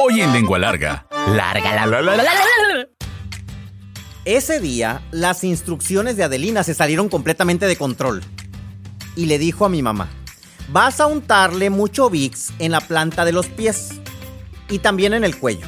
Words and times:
Hoy 0.00 0.20
en 0.20 0.32
Lengua 0.32 0.60
Larga. 0.60 1.08
Larga 1.26 1.74
la 1.74 1.86
la 1.86 2.00
la 2.00 2.16
la 2.16 2.22
la 2.22 2.32
la. 2.32 2.88
Ese 4.24 4.60
día, 4.60 5.02
las 5.10 5.42
instrucciones 5.42 6.16
de 6.16 6.22
Adelina 6.22 6.62
se 6.62 6.72
salieron 6.72 7.08
completamente 7.08 7.66
de 7.66 7.74
control. 7.74 8.22
Y 9.16 9.26
le 9.26 9.40
dijo 9.40 9.64
a 9.64 9.68
mi 9.68 9.82
mamá, 9.82 10.08
vas 10.68 11.00
a 11.00 11.06
untarle 11.06 11.70
mucho 11.70 12.10
Vicks 12.10 12.52
en 12.60 12.70
la 12.70 12.80
planta 12.80 13.24
de 13.24 13.32
los 13.32 13.48
pies 13.48 14.00
y 14.68 14.78
también 14.78 15.14
en 15.14 15.24
el 15.24 15.36
cuello. 15.36 15.66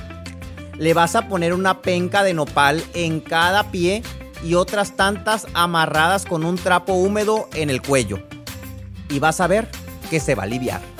Le 0.78 0.94
vas 0.94 1.16
a 1.16 1.26
poner 1.26 1.52
una 1.52 1.82
penca 1.82 2.22
de 2.22 2.32
nopal 2.32 2.84
en 2.94 3.18
cada 3.18 3.72
pie 3.72 4.04
y 4.44 4.54
otras 4.54 4.94
tantas 4.94 5.48
amarradas 5.54 6.24
con 6.24 6.44
un 6.44 6.54
trapo 6.54 6.92
húmedo 6.92 7.48
en 7.54 7.68
el 7.68 7.82
cuello. 7.82 8.22
Y 9.08 9.18
vas 9.18 9.40
a 9.40 9.48
ver 9.48 9.68
que 10.08 10.20
se 10.20 10.36
va 10.36 10.44
a 10.44 10.46
aliviar. 10.46 10.99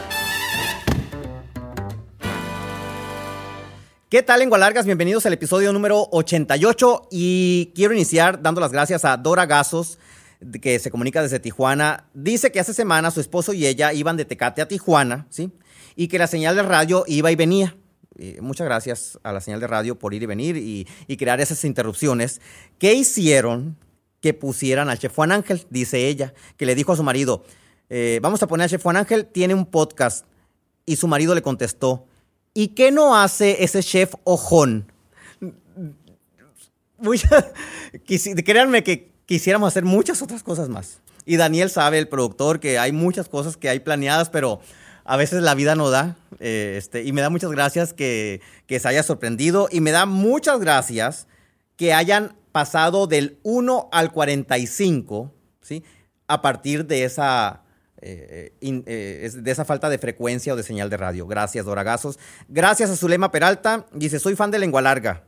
¿Qué 4.11 4.23
tal, 4.23 4.41
lengua 4.41 4.57
largas? 4.57 4.85
Bienvenidos 4.85 5.25
al 5.25 5.31
episodio 5.31 5.71
número 5.71 6.09
88 6.11 7.07
y 7.11 7.71
quiero 7.73 7.93
iniciar 7.93 8.41
dando 8.41 8.59
las 8.59 8.73
gracias 8.73 9.05
a 9.05 9.15
Dora 9.15 9.45
Gazos, 9.45 9.99
que 10.61 10.79
se 10.79 10.91
comunica 10.91 11.21
desde 11.21 11.39
Tijuana. 11.39 12.09
Dice 12.13 12.51
que 12.51 12.59
hace 12.59 12.73
semana 12.73 13.09
su 13.11 13.21
esposo 13.21 13.53
y 13.53 13.65
ella 13.65 13.93
iban 13.93 14.17
de 14.17 14.25
Tecate 14.25 14.61
a 14.61 14.67
Tijuana, 14.67 15.27
¿sí? 15.29 15.49
Y 15.95 16.09
que 16.09 16.19
la 16.19 16.27
señal 16.27 16.57
de 16.57 16.63
radio 16.63 17.05
iba 17.07 17.31
y 17.31 17.37
venía. 17.37 17.77
Eh, 18.17 18.39
muchas 18.41 18.65
gracias 18.65 19.17
a 19.23 19.31
la 19.31 19.39
señal 19.39 19.61
de 19.61 19.67
radio 19.67 19.97
por 19.97 20.13
ir 20.13 20.23
y 20.23 20.25
venir 20.25 20.57
y, 20.57 21.15
crear 21.15 21.39
esas 21.39 21.63
interrupciones. 21.63 22.41
¿Qué 22.79 22.93
hicieron 22.93 23.77
que 24.19 24.33
pusieran 24.33 24.89
al 24.89 24.99
chef 24.99 25.15
Juan 25.15 25.31
Ángel? 25.31 25.65
Dice 25.69 26.09
ella, 26.09 26.33
que 26.57 26.65
le 26.65 26.75
dijo 26.75 26.91
a 26.91 26.97
su 26.97 27.03
marido, 27.03 27.45
eh, 27.89 28.19
vamos 28.21 28.43
a 28.43 28.47
poner 28.47 28.65
al 28.65 28.69
chef 28.71 28.83
Juan 28.83 28.97
Ángel, 28.97 29.25
tiene 29.25 29.53
un 29.53 29.65
podcast. 29.65 30.25
Y 30.85 30.97
su 30.97 31.07
marido 31.07 31.33
le 31.33 31.41
contestó, 31.41 32.07
¿Y 32.53 32.69
qué 32.69 32.91
no 32.91 33.15
hace 33.15 33.63
ese 33.63 33.81
chef 33.81 34.13
ojón? 34.23 34.91
Créanme 38.45 38.83
que 38.83 39.11
quisiéramos 39.25 39.67
hacer 39.67 39.85
muchas 39.85 40.21
otras 40.21 40.43
cosas 40.43 40.69
más. 40.69 40.99
Y 41.25 41.37
Daniel 41.37 41.69
sabe, 41.69 41.99
el 41.99 42.07
productor, 42.07 42.59
que 42.59 42.77
hay 42.79 42.91
muchas 42.91 43.29
cosas 43.29 43.57
que 43.57 43.69
hay 43.69 43.79
planeadas, 43.79 44.29
pero 44.29 44.59
a 45.03 45.17
veces 45.17 45.41
la 45.41 45.55
vida 45.55 45.75
no 45.75 45.89
da. 45.89 46.17
eh, 46.39 46.75
este, 46.77 47.03
y 47.03 47.13
me 47.13 47.21
da 47.21 47.29
muchas 47.29 47.51
gracias 47.51 47.93
que, 47.93 48.41
que 48.67 48.79
se 48.79 48.87
haya 48.87 49.03
sorprendido. 49.03 49.67
Y 49.71 49.81
me 49.81 49.91
da 49.91 50.05
muchas 50.05 50.59
gracias 50.59 51.27
que 51.77 51.93
hayan 51.93 52.35
pasado 52.51 53.07
del 53.07 53.39
1 53.43 53.89
al 53.91 54.11
45, 54.11 55.31
¿sí? 55.61 55.83
A 56.27 56.41
partir 56.41 56.85
de 56.85 57.05
esa, 57.05 57.60
eh, 58.01 58.53
in- 58.61 58.83
eh, 58.87 59.21
es- 59.23 59.43
de 59.43 59.51
esa 59.51 59.65
falta 59.65 59.89
de 59.89 59.97
frecuencia 59.97 60.53
o 60.53 60.55
de 60.55 60.63
señal 60.63 60.89
de 60.89 60.97
radio. 60.97 61.27
Gracias, 61.27 61.65
Doragazos. 61.65 62.17
Gracias 62.47 62.89
a 62.89 62.95
Zulema 62.95 63.31
Peralta. 63.31 63.85
Dice, 63.93 64.19
soy 64.19 64.35
fan 64.35 64.51
de 64.51 64.59
Lengua 64.59 64.81
Larga. 64.81 65.23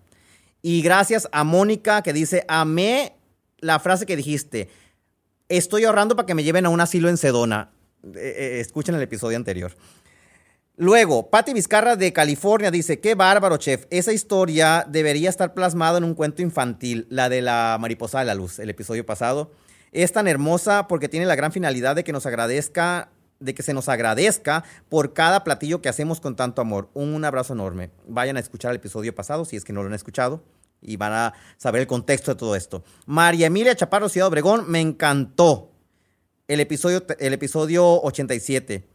Y 0.62 0.82
gracias 0.82 1.28
a 1.32 1.44
Mónica 1.44 2.02
que 2.04 2.14
dice, 2.14 2.46
amé 2.48 3.14
la 3.60 3.80
frase 3.80 4.06
que 4.06 4.16
dijiste. 4.16 4.70
Estoy 5.50 5.84
ahorrando 5.86 6.16
para 6.16 6.26
que 6.26 6.36
me 6.36 6.44
lleven 6.44 6.66
a 6.66 6.70
un 6.70 6.82
asilo 6.82 7.10
en 7.10 7.18
Sedona. 7.18 7.72
Eh, 8.04 8.10
eh, 8.16 8.60
escuchen 8.60 8.96
el 8.96 9.02
episodio 9.02 9.38
anterior. 9.38 9.74
Luego, 10.76 11.30
Patti 11.30 11.54
Vizcarra 11.54 11.96
de 11.96 12.12
California 12.14 12.72
dice, 12.72 13.00
qué 13.00 13.14
bárbaro, 13.14 13.58
chef. 13.58 13.86
Esa 13.92 14.12
historia 14.12 14.86
debería 14.90 15.30
estar 15.30 15.54
plasmada 15.54 16.00
en 16.00 16.04
un 16.04 16.16
cuento 16.16 16.42
infantil, 16.42 17.06
la 17.10 17.30
de 17.30 17.42
la 17.44 17.78
mariposa 17.80 18.20
de 18.20 18.26
la 18.26 18.34
luz, 18.34 18.58
el 18.58 18.72
episodio 18.72 19.06
pasado. 19.06 19.52
Es 19.94 20.12
tan 20.12 20.28
hermosa 20.28 20.88
porque 20.88 21.08
tiene 21.08 21.28
la 21.28 21.36
gran 21.36 21.52
finalidad 21.52 21.96
de 21.96 22.04
que 22.04 22.12
nos 22.12 22.26
agradezca, 22.26 23.12
de 23.40 23.54
que 23.54 23.62
se 23.62 23.76
nos 23.76 23.90
agradezca 23.90 24.64
por 24.90 25.14
cada 25.14 25.44
platillo 25.44 25.84
que 25.84 25.90
hacemos 25.90 26.20
con 26.20 26.36
tanto 26.36 26.62
amor. 26.62 26.90
Un 26.96 27.24
abrazo 27.24 27.54
enorme. 27.54 27.92
Vayan 28.08 28.36
a 28.38 28.40
escuchar 28.40 28.72
el 28.72 28.78
episodio 28.78 29.14
pasado 29.14 29.46
si 29.46 29.56
es 29.56 29.64
que 29.64 29.72
no 29.72 29.84
lo 29.84 29.88
han 29.88 29.94
escuchado 29.94 30.44
y 30.82 30.98
van 30.98 31.14
a 31.14 31.34
saber 31.58 31.82
el 31.82 31.88
contexto 31.88 32.32
de 32.32 32.40
todo 32.40 32.56
esto. 32.56 32.84
María 33.06 33.48
Emilia 33.48 33.76
Chaparro 33.76 34.10
Ciudad 34.10 34.30
Obregón, 34.30 34.66
me 34.68 34.82
encantó 34.82 35.72
el 36.48 36.60
episodio, 36.60 37.06
el 37.20 37.34
episodio 37.34 38.02
87. 38.02 38.88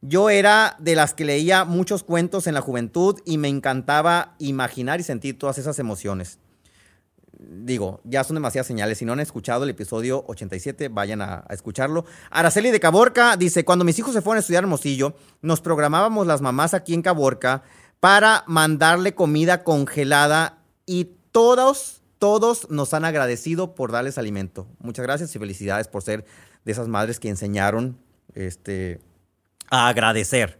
Yo 0.00 0.30
era 0.30 0.76
de 0.78 0.94
las 0.94 1.12
que 1.12 1.24
leía 1.24 1.64
muchos 1.64 2.04
cuentos 2.04 2.46
en 2.46 2.54
la 2.54 2.60
juventud 2.60 3.20
y 3.24 3.38
me 3.38 3.48
encantaba 3.48 4.36
imaginar 4.38 5.00
y 5.00 5.02
sentir 5.02 5.38
todas 5.40 5.58
esas 5.58 5.80
emociones. 5.80 6.38
Digo, 7.38 8.00
ya 8.04 8.24
son 8.24 8.34
demasiadas 8.34 8.66
señales. 8.66 8.98
Si 8.98 9.04
no 9.04 9.12
han 9.12 9.20
escuchado 9.20 9.64
el 9.64 9.70
episodio 9.70 10.24
87, 10.26 10.88
vayan 10.88 11.20
a, 11.20 11.44
escucharlo. 11.50 12.06
Araceli 12.30 12.70
de 12.70 12.80
Caborca 12.80 13.36
dice, 13.36 13.64
cuando 13.64 13.84
mis 13.84 13.98
hijos 13.98 14.14
se 14.14 14.22
fueron 14.22 14.38
a 14.38 14.40
estudiar 14.40 14.64
Hermosillo, 14.64 15.14
nos 15.42 15.60
programábamos 15.60 16.26
las 16.26 16.40
mamás 16.40 16.72
aquí 16.72 16.94
en 16.94 17.02
Caborca 17.02 17.62
para 18.00 18.44
mandarle 18.46 19.14
comida 19.14 19.64
congelada 19.64 20.58
y 20.86 21.10
todos, 21.30 22.02
todos 22.18 22.70
nos 22.70 22.94
han 22.94 23.04
agradecido 23.04 23.74
por 23.74 23.92
darles 23.92 24.16
alimento. 24.16 24.66
Muchas 24.78 25.04
gracias 25.04 25.34
y 25.36 25.38
felicidades 25.38 25.88
por 25.88 26.02
ser 26.02 26.24
de 26.64 26.72
esas 26.72 26.88
madres 26.88 27.20
que 27.20 27.28
enseñaron 27.28 27.98
este, 28.34 29.00
a 29.68 29.88
agradecer. 29.88 30.58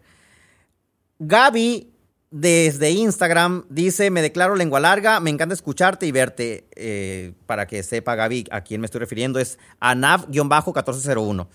Gaby 1.18 1.90
desde 2.30 2.90
Instagram 2.90 3.64
dice, 3.68 4.10
me 4.10 4.22
declaro 4.22 4.56
lengua 4.56 4.80
larga, 4.80 5.20
me 5.20 5.30
encanta 5.30 5.54
escucharte 5.54 6.06
y 6.06 6.12
verte. 6.12 6.66
Eh, 6.74 7.32
para 7.46 7.66
que 7.66 7.82
sepa 7.82 8.14
Gaby 8.14 8.46
a 8.50 8.62
quién 8.62 8.80
me 8.80 8.86
estoy 8.86 9.00
refiriendo, 9.00 9.38
es 9.38 9.58
anav-1401. 9.80 11.46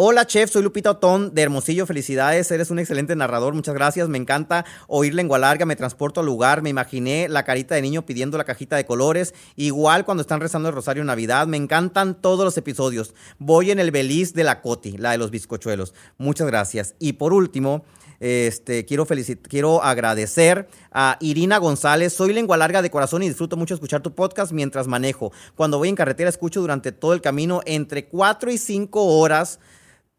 Hola 0.00 0.28
chef, 0.28 0.48
soy 0.48 0.62
Lupita 0.62 0.92
Otón 0.92 1.34
de 1.34 1.42
Hermosillo, 1.42 1.84
felicidades, 1.84 2.48
eres 2.52 2.70
un 2.70 2.78
excelente 2.78 3.16
narrador, 3.16 3.52
muchas 3.54 3.74
gracias, 3.74 4.08
me 4.08 4.16
encanta 4.16 4.64
oír 4.86 5.12
lengua 5.12 5.40
larga, 5.40 5.66
me 5.66 5.74
transporto 5.74 6.20
al 6.20 6.26
lugar, 6.26 6.62
me 6.62 6.70
imaginé 6.70 7.28
la 7.28 7.42
carita 7.42 7.74
de 7.74 7.82
niño 7.82 8.06
pidiendo 8.06 8.38
la 8.38 8.44
cajita 8.44 8.76
de 8.76 8.86
colores, 8.86 9.34
igual 9.56 10.04
cuando 10.04 10.20
están 10.20 10.38
rezando 10.38 10.68
el 10.68 10.74
rosario 10.76 11.02
Navidad, 11.02 11.48
me 11.48 11.56
encantan 11.56 12.14
todos 12.14 12.44
los 12.44 12.56
episodios, 12.56 13.12
voy 13.40 13.72
en 13.72 13.80
el 13.80 13.90
beliz 13.90 14.34
de 14.34 14.44
la 14.44 14.60
Coti, 14.60 14.96
la 14.98 15.10
de 15.10 15.18
los 15.18 15.32
bizcochuelos, 15.32 15.94
muchas 16.16 16.46
gracias. 16.46 16.94
Y 17.00 17.14
por 17.14 17.32
último, 17.32 17.84
este, 18.20 18.84
quiero, 18.84 19.06
quiero 19.48 19.82
agradecer 19.82 20.68
a 20.92 21.16
Irina 21.20 21.58
González. 21.58 22.12
Soy 22.12 22.32
lengua 22.32 22.56
larga 22.56 22.82
de 22.82 22.90
corazón 22.90 23.22
y 23.22 23.28
disfruto 23.28 23.56
mucho 23.56 23.74
escuchar 23.74 24.00
tu 24.00 24.14
podcast 24.14 24.52
mientras 24.52 24.86
manejo. 24.86 25.32
Cuando 25.54 25.78
voy 25.78 25.88
en 25.88 25.94
carretera 25.94 26.28
escucho 26.28 26.60
durante 26.60 26.92
todo 26.92 27.12
el 27.12 27.20
camino 27.20 27.60
entre 27.64 28.06
4 28.06 28.50
y 28.50 28.58
5 28.58 29.04
horas. 29.04 29.60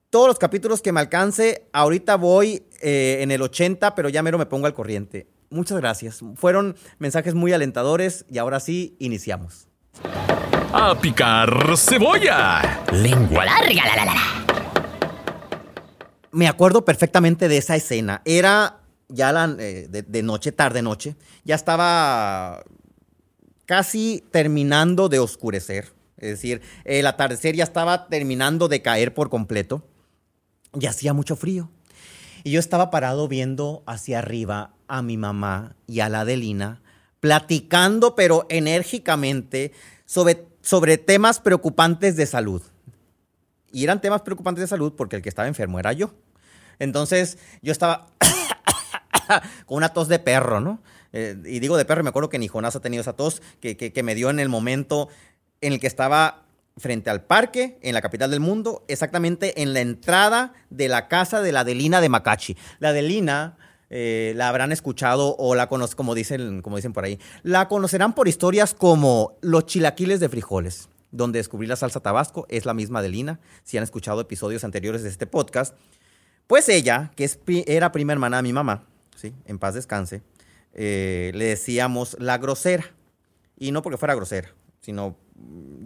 Todos 0.09 0.27
los 0.27 0.39
capítulos 0.39 0.81
que 0.81 0.91
me 0.91 1.01
alcance. 1.01 1.67
Ahorita 1.73 2.15
voy 2.15 2.63
eh, 2.81 3.19
en 3.21 3.31
el 3.31 3.41
80, 3.41 3.95
pero 3.95 4.09
ya 4.09 4.23
mero 4.23 4.37
me 4.37 4.45
pongo 4.45 4.65
al 4.65 4.73
corriente. 4.73 5.27
Muchas 5.49 5.79
gracias. 5.79 6.21
Fueron 6.35 6.75
mensajes 6.99 7.33
muy 7.33 7.53
alentadores 7.53 8.25
y 8.29 8.37
ahora 8.37 8.59
sí, 8.59 8.95
iniciamos. 8.99 9.67
¡A 10.71 10.95
picar 10.99 11.75
cebolla! 11.77 12.83
Lengua 12.91 13.45
larga, 13.45 13.85
la 13.85 13.95
la 13.95 14.05
la 14.05 14.13
la. 14.13 14.48
Me 16.31 16.47
acuerdo 16.47 16.85
perfectamente 16.85 17.47
de 17.47 17.57
esa 17.57 17.75
escena. 17.75 18.21
Era 18.25 18.81
ya 19.07 19.31
la, 19.31 19.55
eh, 19.59 19.87
de, 19.89 20.23
noche, 20.23 20.51
tarde 20.51 20.81
noche. 20.81 21.15
Ya 21.43 21.55
estaba 21.55 22.63
casi 23.65 24.23
terminando 24.31 25.09
de 25.09 25.19
oscurecer. 25.19 25.91
Es 26.17 26.29
decir, 26.29 26.61
el 26.85 27.07
atardecer 27.07 27.55
ya 27.55 27.63
estaba 27.63 28.07
terminando 28.07 28.67
de 28.67 28.81
caer 28.81 29.13
por 29.13 29.29
completo. 29.29 29.83
Y 30.79 30.85
hacía 30.85 31.13
mucho 31.13 31.35
frío. 31.35 31.69
Y 32.43 32.51
yo 32.51 32.59
estaba 32.59 32.91
parado 32.91 33.27
viendo 33.27 33.83
hacia 33.85 34.19
arriba 34.19 34.73
a 34.87 35.01
mi 35.01 35.17
mamá 35.17 35.75
y 35.87 35.99
a 35.99 36.09
la 36.09 36.21
Adelina, 36.21 36.81
platicando, 37.19 38.15
pero 38.15 38.45
enérgicamente, 38.49 39.71
sobre, 40.05 40.47
sobre 40.61 40.97
temas 40.97 41.39
preocupantes 41.39 42.15
de 42.15 42.25
salud. 42.25 42.61
Y 43.71 43.83
eran 43.83 44.01
temas 44.01 44.21
preocupantes 44.21 44.61
de 44.61 44.67
salud 44.67 44.93
porque 44.95 45.15
el 45.15 45.21
que 45.21 45.29
estaba 45.29 45.47
enfermo 45.47 45.79
era 45.79 45.93
yo. 45.93 46.13
Entonces 46.79 47.37
yo 47.61 47.71
estaba 47.71 48.07
con 49.65 49.77
una 49.77 49.89
tos 49.89 50.07
de 50.07 50.19
perro, 50.19 50.59
¿no? 50.59 50.81
Eh, 51.11 51.35
y 51.45 51.59
digo 51.59 51.77
de 51.77 51.85
perro, 51.85 52.03
me 52.03 52.09
acuerdo 52.09 52.29
que 52.29 52.39
ni 52.39 52.47
Jonás 52.47 52.75
ha 52.75 52.81
tenido 52.81 53.01
esa 53.01 53.13
tos 53.13 53.41
que, 53.59 53.75
que, 53.77 53.91
que 53.91 54.03
me 54.03 54.15
dio 54.15 54.29
en 54.29 54.39
el 54.39 54.49
momento 54.49 55.09
en 55.61 55.73
el 55.73 55.79
que 55.79 55.87
estaba 55.87 56.43
frente 56.77 57.09
al 57.09 57.23
parque, 57.23 57.77
en 57.81 57.93
la 57.93 58.01
capital 58.01 58.31
del 58.31 58.39
mundo, 58.39 58.85
exactamente 58.87 59.61
en 59.61 59.73
la 59.73 59.81
entrada 59.81 60.53
de 60.69 60.87
la 60.87 61.07
casa 61.07 61.41
de 61.41 61.51
la 61.51 61.61
Adelina 61.61 62.01
de 62.01 62.09
Macachi. 62.09 62.55
La 62.79 62.89
Adelina 62.89 63.57
eh, 63.89 64.33
la 64.35 64.49
habrán 64.49 64.71
escuchado 64.71 65.35
o 65.37 65.55
la 65.55 65.67
conocen, 65.67 65.97
como 65.97 66.15
dicen, 66.15 66.61
como 66.61 66.75
dicen 66.75 66.93
por 66.93 67.03
ahí. 67.03 67.19
La 67.43 67.67
conocerán 67.67 68.13
por 68.13 68.27
historias 68.27 68.73
como 68.73 69.37
Los 69.41 69.65
chilaquiles 69.65 70.19
de 70.19 70.29
frijoles, 70.29 70.89
donde 71.11 71.39
descubrí 71.39 71.67
la 71.67 71.75
salsa 71.75 71.99
tabasco, 71.99 72.45
es 72.49 72.65
la 72.65 72.73
misma 72.73 73.01
de 73.01 73.09
Lina, 73.09 73.39
si 73.63 73.77
han 73.77 73.83
escuchado 73.83 74.21
episodios 74.21 74.63
anteriores 74.63 75.03
de 75.03 75.09
este 75.09 75.27
podcast. 75.27 75.75
Pues 76.47 76.69
ella, 76.69 77.11
que 77.15 77.23
es, 77.23 77.39
era 77.65 77.91
prima 77.91 78.13
hermana 78.13 78.37
de 78.37 78.43
mi 78.43 78.53
mamá, 78.53 78.87
¿sí? 79.15 79.33
en 79.45 79.59
paz 79.59 79.73
descanse, 79.73 80.21
eh, 80.73 81.31
le 81.33 81.45
decíamos 81.45 82.15
la 82.19 82.37
grosera. 82.37 82.85
Y 83.57 83.71
no 83.71 83.81
porque 83.81 83.97
fuera 83.97 84.15
grosera, 84.15 84.53
sino 84.79 85.17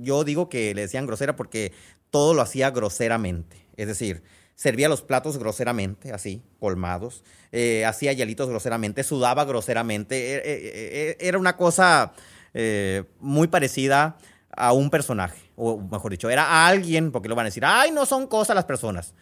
yo 0.02 0.24
digo 0.24 0.48
que 0.48 0.76
le 0.76 0.82
decían 0.82 1.08
grosera 1.08 1.36
porque 1.36 1.74
todo 2.12 2.34
lo 2.34 2.42
hacía 2.42 2.70
groseramente. 2.70 3.66
Es 3.76 3.88
decir, 3.88 4.22
servía 4.56 4.90
los 4.90 5.02
platos 5.02 5.38
groseramente, 5.38 6.12
así, 6.12 6.44
colmados, 6.60 7.24
eh, 7.52 7.86
hacía 7.86 8.14
hielitos 8.14 8.50
groseramente, 8.50 9.04
sudaba 9.04 9.46
groseramente. 9.46 10.36
E, 10.36 10.36
e, 10.36 11.18
e, 11.20 11.28
era 11.28 11.40
una 11.40 11.58
cosa 11.58 12.14
eh, 12.54 13.04
muy 13.20 13.48
parecida 13.48 14.18
a 14.56 14.74
un 14.74 14.90
personaje, 14.90 15.52
o 15.56 15.80
mejor 15.80 16.12
dicho, 16.12 16.30
era 16.30 16.46
a 16.46 16.68
alguien, 16.68 17.12
porque 17.12 17.30
lo 17.30 17.36
van 17.36 17.46
a 17.46 17.50
decir, 17.50 17.64
ay, 17.66 17.92
no 17.92 18.06
son 18.06 18.28
cosas 18.28 18.56
las 18.56 18.66
personas. 18.66 19.14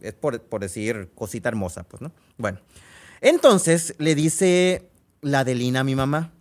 Es 0.00 0.14
por, 0.14 0.40
por 0.42 0.60
decir 0.60 1.10
cosita 1.14 1.48
hermosa, 1.48 1.82
pues, 1.84 2.00
¿no? 2.00 2.12
Bueno, 2.36 2.60
entonces 3.20 3.94
le 3.98 4.14
dice 4.14 4.90
la 5.20 5.44
Delina 5.44 5.80
a 5.80 5.84
mi 5.84 5.94
mamá, 5.94 6.32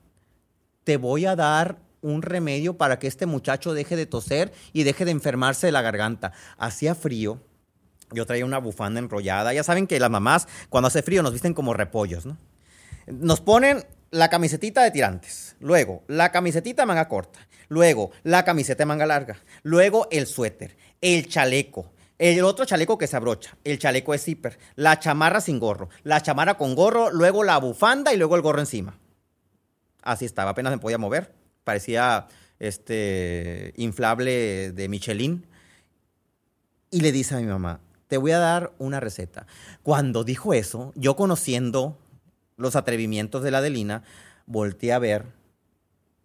te 0.83 0.97
voy 0.97 1.25
a 1.25 1.35
dar 1.35 1.79
un 2.01 2.21
remedio 2.21 2.77
para 2.77 2.99
que 2.99 3.07
este 3.07 3.25
muchacho 3.25 3.73
deje 3.73 3.95
de 3.95 4.05
toser 4.05 4.53
y 4.71 4.83
deje 4.83 5.03
de 5.05 5.11
enfermarse 5.11 5.67
de 5.67 5.71
la 5.71 5.81
garganta. 5.81 6.31
Hacía 6.57 6.95
frío, 6.95 7.41
yo 8.11 8.25
traía 8.25 8.45
una 8.45 8.59
bufanda 8.59 8.99
enrollada. 8.99 9.53
Ya 9.53 9.63
saben 9.63 9.87
que 9.87 9.99
las 9.99 10.09
mamás, 10.09 10.47
cuando 10.69 10.87
hace 10.87 11.01
frío, 11.01 11.23
nos 11.23 11.33
visten 11.33 11.53
como 11.53 11.73
repollos, 11.73 12.25
¿no? 12.25 12.37
Nos 13.07 13.41
ponen 13.41 13.85
la 14.11 14.29
camisetita 14.29 14.83
de 14.83 14.91
tirantes, 14.91 15.55
luego 15.59 16.03
la 16.07 16.31
camisetita 16.31 16.83
de 16.83 16.85
manga 16.85 17.07
corta, 17.07 17.46
luego 17.67 18.11
la 18.23 18.45
camiseta 18.45 18.83
de 18.83 18.85
manga 18.85 19.05
larga, 19.05 19.37
luego 19.63 20.07
el 20.11 20.27
suéter, 20.27 20.77
el 21.01 21.27
chaleco, 21.27 21.91
el 22.17 22.43
otro 22.43 22.65
chaleco 22.65 22.97
que 22.97 23.07
se 23.07 23.15
abrocha, 23.15 23.57
el 23.63 23.79
chaleco 23.79 24.11
de 24.11 24.19
zipper, 24.19 24.57
la 24.75 24.99
chamarra 24.99 25.41
sin 25.41 25.59
gorro, 25.59 25.89
la 26.03 26.21
chamarra 26.21 26.57
con 26.57 26.75
gorro, 26.75 27.11
luego 27.11 27.43
la 27.43 27.57
bufanda 27.57 28.13
y 28.13 28.17
luego 28.17 28.35
el 28.35 28.41
gorro 28.41 28.59
encima. 28.59 28.97
Así 30.01 30.25
estaba, 30.25 30.51
apenas 30.51 30.71
me 30.71 30.79
podía 30.79 30.97
mover. 30.97 31.33
Parecía 31.63 32.27
este 32.59 33.73
inflable 33.75 34.71
de 34.71 34.89
Michelin. 34.89 35.45
Y 36.89 37.01
le 37.01 37.11
dice 37.11 37.35
a 37.35 37.39
mi 37.39 37.45
mamá, 37.45 37.81
te 38.07 38.17
voy 38.17 38.31
a 38.31 38.39
dar 38.39 38.71
una 38.79 38.99
receta. 38.99 39.45
Cuando 39.83 40.23
dijo 40.23 40.53
eso, 40.53 40.93
yo 40.95 41.15
conociendo 41.15 41.97
los 42.55 42.75
atrevimientos 42.75 43.43
de 43.43 43.51
la 43.51 43.57
Adelina, 43.57 44.03
volteé 44.45 44.93
a 44.93 44.99
ver 44.99 45.25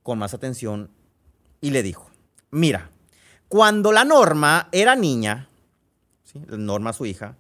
con 0.03 0.19
más 0.19 0.35
atención 0.35 0.91
y 1.62 1.70
le 1.70 1.82
dijo, 1.82 2.11
mira, 2.50 2.91
cuando 3.49 3.93
la 3.93 4.05
Norma 4.05 4.69
era 4.73 4.94
niña, 4.94 5.49
¿sí? 6.25 6.43
Norma 6.49 6.93
su 6.93 7.06
hija, 7.06 7.37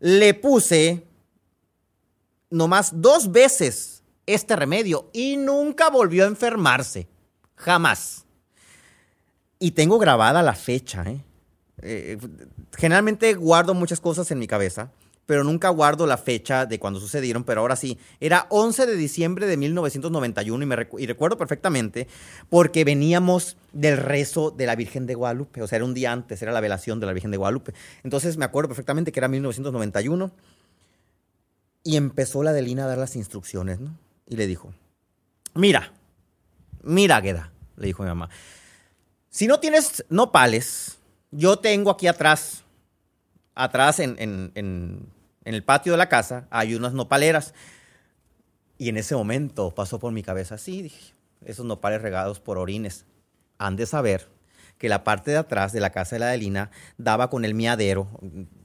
le 0.00 0.34
puse 0.34 1.06
nomás 2.50 3.00
dos 3.00 3.30
veces 3.30 4.02
este 4.24 4.56
remedio 4.56 5.10
y 5.12 5.36
nunca 5.36 5.90
volvió 5.90 6.24
a 6.24 6.28
enfermarse, 6.28 7.06
jamás. 7.54 8.24
Y 9.58 9.72
tengo 9.72 9.98
grabada 9.98 10.42
la 10.42 10.54
fecha, 10.54 11.04
¿eh? 11.06 11.22
Eh, 11.82 12.18
generalmente 12.76 13.34
guardo 13.34 13.74
muchas 13.74 14.00
cosas 14.00 14.30
en 14.30 14.38
mi 14.38 14.46
cabeza, 14.46 14.90
pero 15.26 15.44
nunca 15.44 15.68
guardo 15.68 16.06
la 16.06 16.16
fecha 16.16 16.66
de 16.66 16.78
cuando 16.78 17.00
sucedieron, 17.00 17.44
pero 17.44 17.60
ahora 17.60 17.76
sí, 17.76 17.98
era 18.20 18.46
11 18.48 18.86
de 18.86 18.96
diciembre 18.96 19.46
de 19.46 19.56
1991 19.56 20.62
y, 20.62 20.66
me 20.66 20.88
y 20.98 21.06
recuerdo 21.06 21.36
perfectamente 21.36 22.06
porque 22.48 22.84
veníamos 22.84 23.56
del 23.72 23.98
rezo 23.98 24.52
de 24.52 24.66
la 24.66 24.76
Virgen 24.76 25.06
de 25.06 25.14
Guadalupe, 25.14 25.62
o 25.62 25.66
sea, 25.66 25.76
era 25.76 25.84
un 25.84 25.94
día 25.94 26.12
antes, 26.12 26.40
era 26.42 26.52
la 26.52 26.60
velación 26.60 27.00
de 27.00 27.06
la 27.06 27.12
Virgen 27.12 27.32
de 27.32 27.36
Guadalupe. 27.36 27.74
Entonces 28.04 28.36
me 28.36 28.44
acuerdo 28.44 28.68
perfectamente 28.68 29.12
que 29.12 29.20
era 29.20 29.28
1991 29.28 30.30
y 31.82 31.96
empezó 31.96 32.42
la 32.42 32.52
Delina 32.52 32.84
a 32.84 32.88
dar 32.88 32.98
las 32.98 33.16
instrucciones, 33.16 33.80
¿no? 33.80 33.96
Y 34.26 34.36
le 34.36 34.46
dijo, 34.46 34.72
mira, 35.54 35.92
mira, 36.82 37.20
Gueda, 37.20 37.52
le 37.76 37.86
dijo 37.86 38.02
mi 38.02 38.08
mamá, 38.08 38.28
si 39.28 39.46
no 39.46 39.60
tienes 39.60 40.04
nopales, 40.08 40.98
yo 41.30 41.58
tengo 41.58 41.90
aquí 41.90 42.06
atrás, 42.06 42.64
atrás 43.54 44.00
en, 44.00 45.12
el 45.54 45.62
patio 45.62 45.92
de 45.92 45.98
la 45.98 46.08
casa, 46.08 46.46
hay 46.50 46.74
unas 46.74 46.92
nopaleras. 46.92 47.54
Y 48.78 48.88
en 48.88 48.96
ese 48.96 49.14
momento 49.14 49.74
pasó 49.74 49.98
por 49.98 50.12
mi 50.12 50.22
cabeza, 50.22 50.58
sí, 50.58 50.82
dije, 50.82 51.14
esos 51.44 51.64
nopales 51.64 52.02
regados 52.02 52.40
por 52.40 52.58
orines. 52.58 53.06
Han 53.58 53.76
de 53.76 53.86
saber 53.86 54.28
que 54.78 54.88
la 54.88 55.04
parte 55.04 55.30
de 55.30 55.38
atrás 55.38 55.72
de 55.72 55.80
la 55.80 55.90
casa 55.90 56.16
de 56.16 56.20
la 56.20 56.26
Adelina 56.26 56.70
daba 56.98 57.30
con 57.30 57.44
el 57.44 57.54
miadero. 57.54 58.08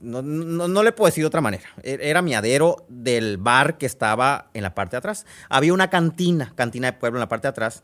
No, 0.00 0.20
no, 0.20 0.82
le 0.82 0.92
puedo 0.92 1.06
decir 1.06 1.22
de 1.22 1.28
otra 1.28 1.40
manera. 1.40 1.64
E, 1.82 1.98
era 2.02 2.20
miadero 2.20 2.84
del 2.88 3.38
bar 3.38 3.78
que 3.78 3.86
estaba 3.86 4.50
en 4.52 4.62
la 4.62 4.74
parte 4.74 4.92
de 4.92 4.98
atrás. 4.98 5.24
Había 5.48 5.72
una 5.72 5.88
cantina, 5.88 6.52
cantina 6.54 6.90
de 6.90 6.98
pueblo 6.98 7.18
en 7.18 7.20
la 7.20 7.28
parte 7.28 7.46
de 7.46 7.50
atrás. 7.50 7.82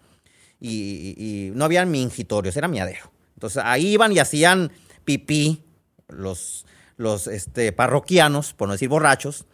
Y, 0.60 1.14
y 1.16 1.50
no 1.54 1.64
había 1.64 1.86
mingitorios, 1.86 2.56
era 2.56 2.68
miadero. 2.68 3.10
Entonces 3.34 3.62
ahí 3.64 3.92
iban 3.92 4.12
y 4.12 4.18
hacían 4.18 4.72
pipí 5.04 5.62
los, 6.08 6.66
los 6.98 7.28
este, 7.28 7.72
parroquianos, 7.72 8.52
por 8.52 8.68
no 8.68 8.72
decir 8.72 8.90
borrachos, 8.90 9.46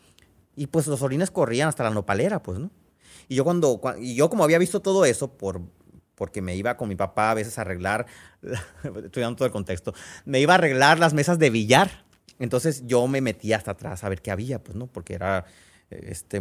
y 0.57 0.67
pues 0.67 0.87
los 0.89 1.03
orines 1.03 1.31
corrían 1.31 1.69
hasta 1.69 1.85
la 1.85 1.91
nopalera, 1.91 2.43
pues, 2.43 2.59
¿no? 2.59 2.71
Y 3.29 3.37
yo 3.37 3.45
cuando, 3.45 3.81
y 4.01 4.17
yo 4.17 4.29
como 4.29 4.45
había 4.45 4.59
visto 4.59 4.81
todo 4.81 5.05
eso, 5.05 5.37
por, 5.37 5.61
porque 6.15 6.43
me 6.43 6.57
iba 6.57 6.77
con 6.77 6.89
mi 6.89 6.97
papá 6.97 7.31
a 7.31 7.35
veces 7.35 7.59
a 7.59 7.61
arreglar, 7.61 8.07
estoy 8.83 9.23
dando 9.23 9.37
todo 9.37 9.47
el 9.47 9.53
contexto, 9.53 9.95
me 10.25 10.41
iba 10.41 10.55
a 10.55 10.57
arreglar 10.57 10.99
las 10.99 11.15
mesas 11.15 11.39
de 11.39 11.51
billar. 11.51 12.05
Entonces 12.39 12.83
yo 12.87 13.07
me 13.07 13.21
metí 13.21 13.53
hasta 13.53 13.73
atrás 13.73 14.03
a 14.03 14.09
ver 14.09 14.21
qué 14.21 14.31
había, 14.31 14.63
pues, 14.63 14.77
¿no? 14.77 14.87
Porque 14.87 15.15
era 15.15 15.45
este, 15.91 16.41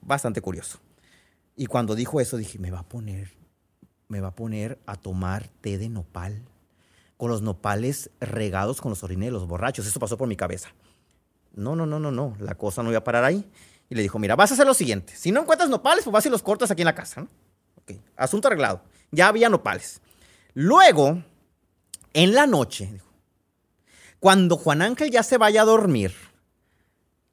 bastante 0.00 0.40
curioso. 0.40 0.80
Y 1.54 1.66
cuando 1.66 1.94
dijo 1.94 2.20
eso, 2.20 2.38
dije, 2.38 2.58
me 2.58 2.70
va 2.70 2.80
a 2.80 2.88
poner, 2.88 3.32
me 4.08 4.20
va 4.20 4.28
a 4.28 4.34
poner 4.34 4.78
a 4.86 4.96
tomar 4.96 5.48
té 5.60 5.76
de 5.76 5.90
nopal 5.90 6.42
con 7.22 7.30
los 7.30 7.40
nopales 7.40 8.10
regados 8.18 8.80
con 8.80 8.90
los 8.90 9.04
orines 9.04 9.28
de 9.28 9.30
los 9.30 9.46
borrachos. 9.46 9.86
Eso 9.86 10.00
pasó 10.00 10.18
por 10.18 10.26
mi 10.26 10.34
cabeza. 10.34 10.70
No, 11.54 11.76
no, 11.76 11.86
no, 11.86 12.00
no, 12.00 12.10
no. 12.10 12.34
La 12.40 12.56
cosa 12.56 12.82
no 12.82 12.90
iba 12.90 12.98
a 12.98 13.04
parar 13.04 13.22
ahí. 13.22 13.48
Y 13.88 13.94
le 13.94 14.02
dijo, 14.02 14.18
mira, 14.18 14.34
vas 14.34 14.50
a 14.50 14.54
hacer 14.54 14.66
lo 14.66 14.74
siguiente. 14.74 15.14
Si 15.14 15.30
no 15.30 15.42
encuentras 15.42 15.70
nopales, 15.70 16.02
pues 16.02 16.12
vas 16.12 16.26
y 16.26 16.30
los 16.30 16.42
cortas 16.42 16.72
aquí 16.72 16.82
en 16.82 16.86
la 16.86 16.96
casa. 16.96 17.20
¿no? 17.20 17.28
Asunto 18.16 18.48
arreglado. 18.48 18.82
Ya 19.12 19.28
había 19.28 19.48
nopales. 19.48 20.00
Luego, 20.54 21.22
en 22.12 22.34
la 22.34 22.48
noche, 22.48 23.00
cuando 24.18 24.56
Juan 24.56 24.82
Ángel 24.82 25.12
ya 25.12 25.22
se 25.22 25.38
vaya 25.38 25.62
a 25.62 25.66
dormir, 25.66 26.12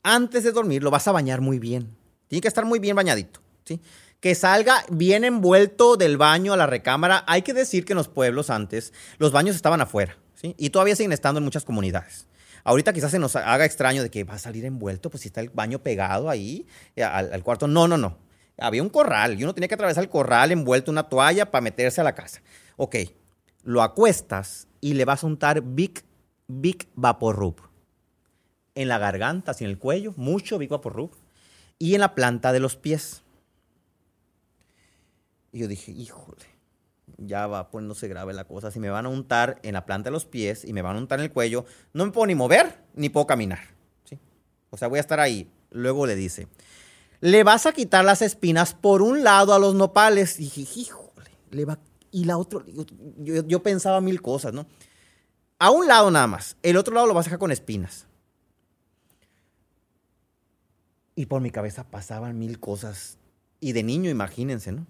antes 0.04 0.44
de 0.44 0.52
dormir 0.52 0.84
lo 0.84 0.92
vas 0.92 1.08
a 1.08 1.14
bañar 1.14 1.42
muy 1.42 1.58
bien. 1.58 1.98
Tiene 2.28 2.42
que 2.42 2.48
estar 2.48 2.64
muy 2.64 2.78
bien 2.78 2.96
bañadito. 2.96 3.40
¿sí? 3.66 3.82
Que 4.20 4.36
salga 4.36 4.84
bien 4.90 5.24
envuelto 5.24 5.96
del 5.96 6.18
baño 6.18 6.54
a 6.54 6.58
la 6.58 6.68
recámara. 6.68 7.24
Hay 7.28 7.42
que 7.42 7.54
decir 7.54 7.86
que 7.86 7.94
en 7.94 7.98
los 7.98 8.10
pueblos 8.10 8.50
antes 8.50 8.94
los 9.18 9.32
baños 9.32 9.56
estaban 9.56 9.82
afuera. 9.82 10.18
Y 10.42 10.70
todavía 10.70 10.96
siguen 10.96 11.12
estando 11.12 11.40
en 11.40 11.44
muchas 11.44 11.66
comunidades. 11.66 12.28
Ahorita 12.64 12.94
quizás 12.94 13.12
se 13.12 13.20
nos 13.20 13.36
haga 13.36 13.66
extraño 13.66 14.04
de 14.04 14.10
que 14.10 14.24
va 14.24 14.36
a 14.36 14.40
salir 14.40 14.66
envuelto, 14.66 15.10
pues 15.10 15.22
si 15.22 15.30
está 15.30 15.42
el 15.42 15.50
baño 15.50 15.80
pegado 15.80 16.30
ahí 16.30 16.68
eh, 16.96 17.04
al, 17.04 17.44
cuarto. 17.44 17.68
No, 17.68 17.88
no, 17.88 17.98
no. 17.98 18.18
Había 18.58 18.84
un 18.84 18.90
corral 18.90 19.40
y 19.40 19.44
uno 19.44 19.54
tenía 19.54 19.68
que 19.68 19.76
atravesar 19.76 20.04
el 20.04 20.10
corral 20.10 20.52
envuelto 20.52 20.92
en 20.92 20.96
una 20.96 21.08
toalla 21.08 21.50
para 21.50 21.62
meterse 21.62 22.02
a 22.02 22.04
la 22.04 22.16
casa. 22.16 22.42
Ok, 22.76 22.96
lo 23.64 23.82
acuestas 23.82 24.68
y 24.82 24.94
le 24.94 25.06
vas 25.06 25.24
a 25.24 25.28
untar 25.28 25.62
Big, 25.62 26.04
Big 26.48 26.88
Vaporub. 26.96 27.56
En 28.76 28.88
la 28.88 28.98
garganta, 28.98 29.52
así 29.52 29.64
en 29.64 29.72
el 29.72 29.80
cuello, 29.80 30.14
mucho 30.18 30.58
Big 30.58 30.70
Vaporub. 30.70 31.12
Y 31.78 31.96
en 31.96 32.02
la 32.02 32.14
planta 32.14 32.52
de 32.52 32.60
los 32.60 32.76
pies. 32.76 33.24
Y 35.52 35.60
yo 35.60 35.68
dije, 35.68 35.92
híjole, 35.92 36.46
ya 37.18 37.48
va 37.48 37.70
poniéndose 37.70 38.08
grave 38.08 38.34
la 38.34 38.46
cosa. 38.46 38.72
Si 38.72 38.80
me 38.80 38.90
van 38.90 39.06
a 39.06 39.10
untar 39.10 39.60
en 39.64 39.74
la 39.74 39.86
planta 39.86 40.10
de 40.10 40.12
los 40.12 40.26
pies 40.26 40.66
y 40.66 40.74
me 40.74 40.82
van 40.82 40.96
a 40.96 41.00
untar 41.00 41.20
en 41.20 41.26
el 41.26 41.32
cuello, 41.32 41.66
no 41.94 42.06
me 42.06 42.12
puedo 42.12 42.28
ni 42.28 42.36
mover 42.36 42.84
ni 42.94 43.10
puedo 43.10 43.28
caminar. 43.28 43.60
¿sí? 44.06 44.20
O 44.70 44.78
sea, 44.78 44.88
voy 44.88 44.98
a 44.98 45.02
estar 45.02 45.20
ahí. 45.20 45.50
Luego 45.72 46.06
le 46.06 46.16
dice, 46.16 46.48
le 47.22 47.44
vas 47.44 47.66
a 47.66 47.74
quitar 47.74 48.06
las 48.06 48.22
espinas 48.22 48.74
por 48.74 49.02
un 49.02 49.24
lado 49.24 49.54
a 49.54 49.60
los 49.60 49.76
nopales. 49.76 50.40
Y 50.40 50.44
dije, 50.44 50.82
híjole, 50.82 51.32
le 51.52 51.66
va... 51.66 51.80
Y 52.12 52.26
la 52.26 52.38
otra, 52.38 52.62
yo, 53.18 53.46
yo 53.46 53.62
pensaba 53.62 54.02
mil 54.02 54.22
cosas, 54.22 54.54
¿no? 54.54 54.66
A 55.60 55.70
un 55.70 55.88
lado 55.88 56.10
nada 56.10 56.26
más. 56.26 56.58
El 56.64 56.78
otro 56.78 56.94
lado 56.96 57.06
lo 57.06 57.14
vas 57.14 57.26
a 57.26 57.28
dejar 57.28 57.40
con 57.40 57.52
espinas. 57.52 58.08
Y 61.16 61.26
por 61.26 61.42
mi 61.42 61.52
cabeza 61.52 61.84
pasaban 61.84 62.40
mil 62.40 62.60
cosas. 62.60 63.18
Y 63.60 63.74
de 63.74 63.84
niño, 63.84 64.10
imagínense, 64.10 64.72
¿no? 64.72 64.88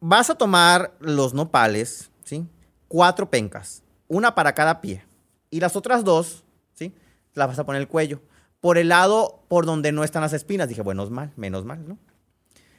Vas 0.00 0.30
a 0.30 0.34
tomar 0.34 0.94
los 0.98 1.34
nopales, 1.34 2.10
¿sí? 2.24 2.46
Cuatro 2.88 3.30
pencas, 3.30 3.82
una 4.08 4.34
para 4.34 4.54
cada 4.54 4.80
pie. 4.80 5.04
Y 5.50 5.60
las 5.60 5.76
otras 5.76 6.02
dos, 6.02 6.44
¿sí? 6.74 6.94
Las 7.34 7.48
vas 7.48 7.58
a 7.58 7.64
poner 7.64 7.80
el 7.80 7.88
cuello. 7.88 8.20
por 8.60 8.76
el 8.76 8.90
lado 8.90 9.42
por 9.48 9.64
donde 9.64 9.90
no 9.90 10.04
están 10.04 10.20
las 10.20 10.34
espinas. 10.34 10.68
Dije, 10.68 10.82
bueno, 10.82 11.02
es 11.02 11.08
mal, 11.08 11.32
menos 11.36 11.64
mal, 11.64 11.88
¿no? 11.88 11.96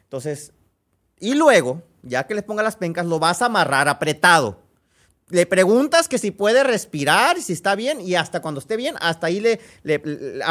Entonces, 0.03 0.53
y 1.19 1.33
luego, 1.33 1.81
ya 2.03 2.27
que 2.27 2.35
le 2.35 2.43
ponga 2.43 2.61
las 2.61 2.75
pencas, 2.75 3.07
lo 3.07 3.17
vas 3.17 3.41
a 3.41 3.47
amarrar 3.47 3.87
apretado. 3.89 4.61
Le 5.29 5.47
preguntas 5.47 6.07
que 6.07 6.19
si 6.19 6.29
puede 6.29 6.63
respirar, 6.63 7.41
si 7.41 7.53
está 7.53 7.73
bien, 7.73 7.99
y 7.99 8.13
hasta 8.13 8.43
cuando 8.43 8.59
esté 8.59 8.77
bien, 8.77 8.93
hasta 9.01 9.25
ahí 9.25 9.39
le, 9.39 9.59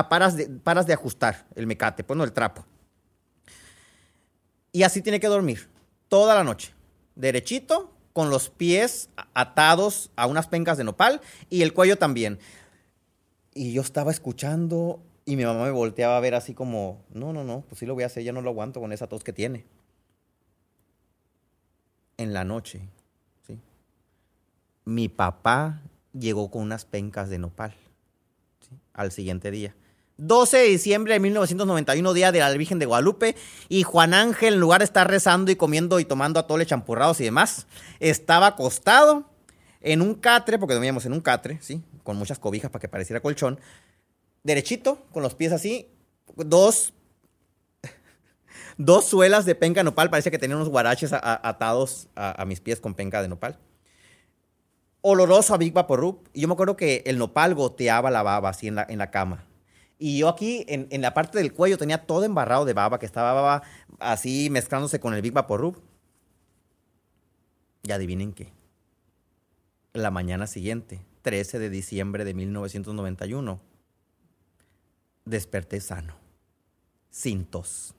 paras, 0.09 0.37
de, 0.37 0.49
paras 0.49 0.89
de 0.89 0.95
ajustar 0.95 1.47
el 1.55 1.69
mecate, 1.69 2.03
pues 2.03 2.17
no, 2.17 2.25
el 2.25 2.33
trapo. 2.33 2.65
Y 4.73 4.83
así 4.83 5.00
tiene 5.00 5.21
que 5.21 5.29
dormir 5.29 5.69
toda 6.11 6.35
la 6.35 6.45
noche. 6.45 6.75
Derechito, 7.14 7.95
con 8.12 8.29
los 8.29 8.50
pies 8.50 9.09
atados 9.33 10.11
a 10.17 10.26
unas 10.26 10.49
pencas 10.49 10.76
de 10.76 10.85
nopal 10.85 11.23
y 11.49 11.62
el 11.62 11.73
cuello 11.73 11.97
también. 11.97 12.38
Y 13.55 13.73
yo 13.73 13.81
estaba 13.81 14.11
escuchando 14.11 15.00
y 15.25 15.37
mi 15.37 15.45
mamá 15.45 15.64
me 15.64 15.71
volteaba 15.71 16.17
a 16.17 16.21
ver 16.21 16.35
así 16.35 16.52
como, 16.52 17.02
no, 17.11 17.33
no, 17.33 17.45
no, 17.45 17.62
pues 17.69 17.79
sí 17.79 17.87
lo 17.87 17.95
voy 17.95 18.02
a 18.02 18.07
hacer, 18.07 18.25
ya 18.25 18.33
no 18.33 18.43
lo 18.43 18.50
aguanto 18.50 18.81
con 18.81 18.93
esa 18.93 19.07
tos 19.07 19.25
que 19.25 19.33
tiene. 19.33 19.64
En 22.17 22.33
la 22.33 22.45
noche, 22.45 22.81
¿sí? 23.47 23.59
Mi 24.85 25.09
papá 25.09 25.83
llegó 26.12 26.50
con 26.50 26.62
unas 26.62 26.85
pencas 26.85 27.31
de 27.31 27.38
nopal, 27.38 27.75
Al 28.93 29.12
siguiente 29.12 29.50
día. 29.50 29.75
12 30.21 30.59
de 30.59 30.65
diciembre 30.65 31.15
de 31.15 31.21
1991, 31.21 32.12
día 32.12 32.31
de 32.31 32.41
la 32.41 32.53
Virgen 32.53 32.79
de 32.79 32.85
Guadalupe, 32.85 33.37
y 33.71 33.85
Juan 33.85 34.12
Ángel, 34.12 34.55
en 34.55 34.61
lugar 34.61 34.81
de 34.81 34.85
estar 34.85 35.09
rezando 35.09 35.50
y 35.50 35.57
comiendo 35.57 35.99
y 35.99 36.05
tomando 36.05 36.39
atole 36.39 36.67
champurrados 36.67 37.21
y 37.21 37.25
demás, 37.25 37.67
estaba 38.00 38.49
acostado 38.49 39.25
en 39.81 40.03
un 40.03 40.15
catre, 40.15 40.59
porque 40.59 40.75
dormíamos 40.75 41.07
en 41.07 41.15
un 41.15 41.23
catre, 41.23 41.59
¿sí? 41.62 41.83
Con 42.05 42.19
muchas 42.19 42.39
cobijas 42.39 42.71
para 42.71 42.81
que 42.81 42.89
pareciera 42.89 43.21
colchón, 43.21 43.59
derechito, 44.43 44.99
con 45.11 45.23
los 45.23 45.35
pies 45.35 45.53
así, 45.53 45.89
dos, 46.37 46.93
dos 48.77 49.07
suelas 49.07 49.47
de 49.47 49.55
penca 49.55 49.81
de 49.81 49.85
nopal, 49.85 50.11
parece 50.11 50.31
que 50.31 50.39
tenía 50.39 50.57
unos 50.57 50.69
guaraches 50.69 51.15
atados 51.15 52.09
a, 52.15 52.45
mis 52.45 52.61
pies 52.61 52.79
con 52.79 52.93
penca 52.93 53.23
de 53.23 53.29
nopal. 53.29 53.59
Oloroso 55.00 55.55
a 55.55 55.57
Big 55.57 55.73
Vaporub, 55.73 56.29
y 56.35 56.43
yo 56.43 56.49
me 56.49 56.53
acuerdo 56.53 56.77
que 56.77 57.03
el 57.07 57.17
nopal 57.17 57.55
goteaba 57.55 58.11
la 58.11 58.23
baba 58.23 58.50
así 58.50 58.69
en 58.69 58.75
la, 58.75 58.87
en 58.87 58.99
la 58.99 59.11
cama 59.11 59.47
y 60.00 60.19
yo 60.19 60.28
aquí 60.28 60.64
en, 60.66 60.88
la 61.02 61.12
parte 61.12 61.37
del 61.37 61.52
cuello 61.52 61.76
tenía 61.76 62.07
todo 62.07 62.25
embarrado 62.25 62.64
de 62.64 62.73
baba, 62.73 62.99
que 62.99 63.04
estaba 63.04 63.35
baba 63.35 63.62
así 63.99 64.49
mezclándose 64.50 64.99
con 64.99 65.12
el 65.12 65.21
Big 65.21 65.35
Vaporub. 65.35 65.78
Y 67.83 67.92
adivinen 67.92 68.33
qué. 68.33 68.50
La 69.92 70.11
mañana 70.11 70.47
siguiente, 70.47 71.02
13 71.21 71.59
de 71.59 71.69
diciembre 71.69 72.25
de 72.25 72.33
1991, 72.33 73.61
desperté 75.26 75.83
sano, 75.83 76.16
sin 77.11 77.45
tos. 77.45 77.95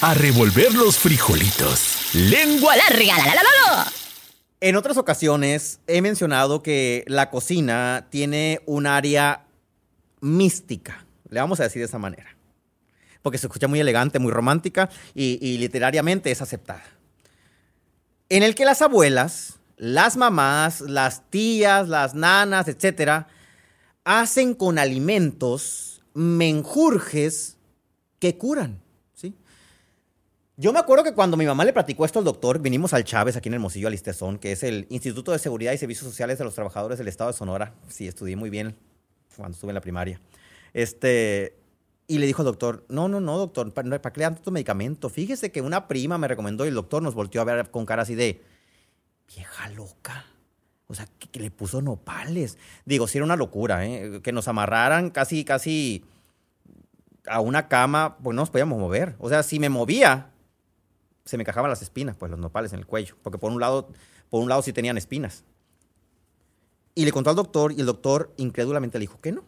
A 0.00 0.14
revolver 0.14 0.74
los 0.74 0.98
frijolitos. 0.98 2.14
Lengua 2.14 2.74
larga. 2.76 3.16
La, 3.18 3.34
la, 3.34 3.42
la, 3.42 3.92
en 4.60 4.76
otras 4.76 4.96
ocasiones 4.96 5.78
he 5.86 6.00
mencionado 6.00 6.62
que 6.62 7.04
la 7.06 7.30
cocina 7.30 8.08
tiene 8.10 8.60
un 8.66 8.86
área 8.86 9.43
mística, 10.24 11.04
le 11.28 11.38
vamos 11.38 11.60
a 11.60 11.64
decir 11.64 11.80
de 11.80 11.86
esa 11.86 11.98
manera, 11.98 12.34
porque 13.20 13.36
se 13.36 13.46
escucha 13.46 13.68
muy 13.68 13.78
elegante, 13.78 14.18
muy 14.18 14.32
romántica 14.32 14.88
y, 15.14 15.58
literariamente 15.58 16.30
es 16.30 16.40
aceptada. 16.40 16.84
En 18.30 18.42
el 18.42 18.54
que 18.54 18.64
las 18.64 18.80
abuelas, 18.80 19.60
las 19.76 20.16
mamás, 20.16 20.80
las 20.80 21.28
tías, 21.28 21.88
las 21.88 22.14
nanas, 22.14 22.68
etcétera, 22.68 23.28
hacen 24.04 24.54
con 24.54 24.78
alimentos 24.78 26.02
menjurjes 26.14 27.58
que 28.18 28.38
curan. 28.38 28.80
¿sí? 29.12 29.34
Yo 30.56 30.72
me 30.72 30.78
acuerdo 30.78 31.04
que 31.04 31.12
cuando 31.12 31.36
mi 31.36 31.44
mamá 31.44 31.66
le 31.66 31.74
platicó 31.74 32.06
esto 32.06 32.18
al 32.18 32.24
doctor, 32.24 32.60
vinimos 32.60 32.94
al 32.94 33.04
Chávez 33.04 33.36
aquí 33.36 33.50
en 33.50 33.54
Hermosillo, 33.54 33.88
al 33.88 33.94
Istezón, 33.94 34.38
que 34.38 34.52
es 34.52 34.62
el 34.62 34.86
Instituto 34.88 35.32
de 35.32 35.38
Seguridad 35.38 35.72
y 35.72 35.78
Servicios 35.78 36.08
Sociales 36.08 36.38
de 36.38 36.44
los 36.44 36.54
Trabajadores 36.54 36.96
del 36.96 37.08
Estado 37.08 37.30
de 37.30 37.36
Sonora. 37.36 37.74
Sí, 37.88 38.08
estudié 38.08 38.36
muy 38.36 38.48
bien 38.48 38.74
cuando 39.36 39.54
estuve 39.54 39.70
en 39.70 39.74
la 39.74 39.80
primaria. 39.80 40.20
Este, 40.72 41.56
y 42.06 42.18
le 42.18 42.26
dijo 42.26 42.42
al 42.42 42.46
doctor, 42.46 42.84
no, 42.88 43.08
no, 43.08 43.20
no, 43.20 43.38
doctor, 43.38 43.72
¿para, 43.72 44.00
qué 44.00 44.20
le 44.20 44.24
dan 44.24 44.34
tanto 44.34 44.50
medicamento? 44.50 45.08
Fíjese 45.08 45.50
que 45.50 45.62
una 45.62 45.88
prima 45.88 46.18
me 46.18 46.28
recomendó 46.28 46.64
y 46.64 46.68
el 46.68 46.74
doctor 46.74 47.02
nos 47.02 47.14
volteó 47.14 47.40
a 47.40 47.44
ver 47.44 47.70
con 47.70 47.86
cara 47.86 48.02
así 48.02 48.14
de, 48.14 48.42
vieja 49.34 49.68
loca. 49.70 50.26
O 50.86 50.94
sea, 50.94 51.08
que, 51.18 51.40
le 51.40 51.50
puso 51.50 51.80
nopales. 51.80 52.58
Digo, 52.84 53.08
sí 53.08 53.18
era 53.18 53.24
una 53.24 53.36
locura, 53.36 53.86
¿eh? 53.86 54.20
Que 54.22 54.32
nos 54.32 54.48
amarraran 54.48 55.10
casi, 55.10 55.44
casi 55.44 56.04
a 57.26 57.40
una 57.40 57.68
cama, 57.68 58.18
pues 58.22 58.34
no 58.34 58.42
nos 58.42 58.50
podíamos 58.50 58.78
mover. 58.78 59.16
O 59.18 59.30
sea, 59.30 59.42
si 59.42 59.58
me 59.58 59.70
movía, 59.70 60.30
se 61.24 61.38
me 61.38 61.44
cajaban 61.44 61.70
las 61.70 61.80
espinas, 61.80 62.16
pues 62.16 62.30
los 62.30 62.38
nopales 62.38 62.72
en 62.74 62.80
el 62.80 62.86
cuello. 62.86 63.16
Porque 63.22 63.38
por 63.38 63.50
un 63.50 63.60
lado, 63.60 63.88
por 64.28 64.42
un 64.42 64.48
lado 64.48 64.60
sí 64.60 64.74
tenían 64.74 64.98
espinas. 64.98 65.44
Y 66.94 67.04
le 67.04 67.12
contó 67.12 67.30
al 67.30 67.36
doctor 67.36 67.72
y 67.72 67.80
el 67.80 67.86
doctor 67.86 68.32
incrédulamente 68.36 68.98
le 68.98 69.02
dijo 69.02 69.20
que 69.20 69.32
no. 69.32 69.44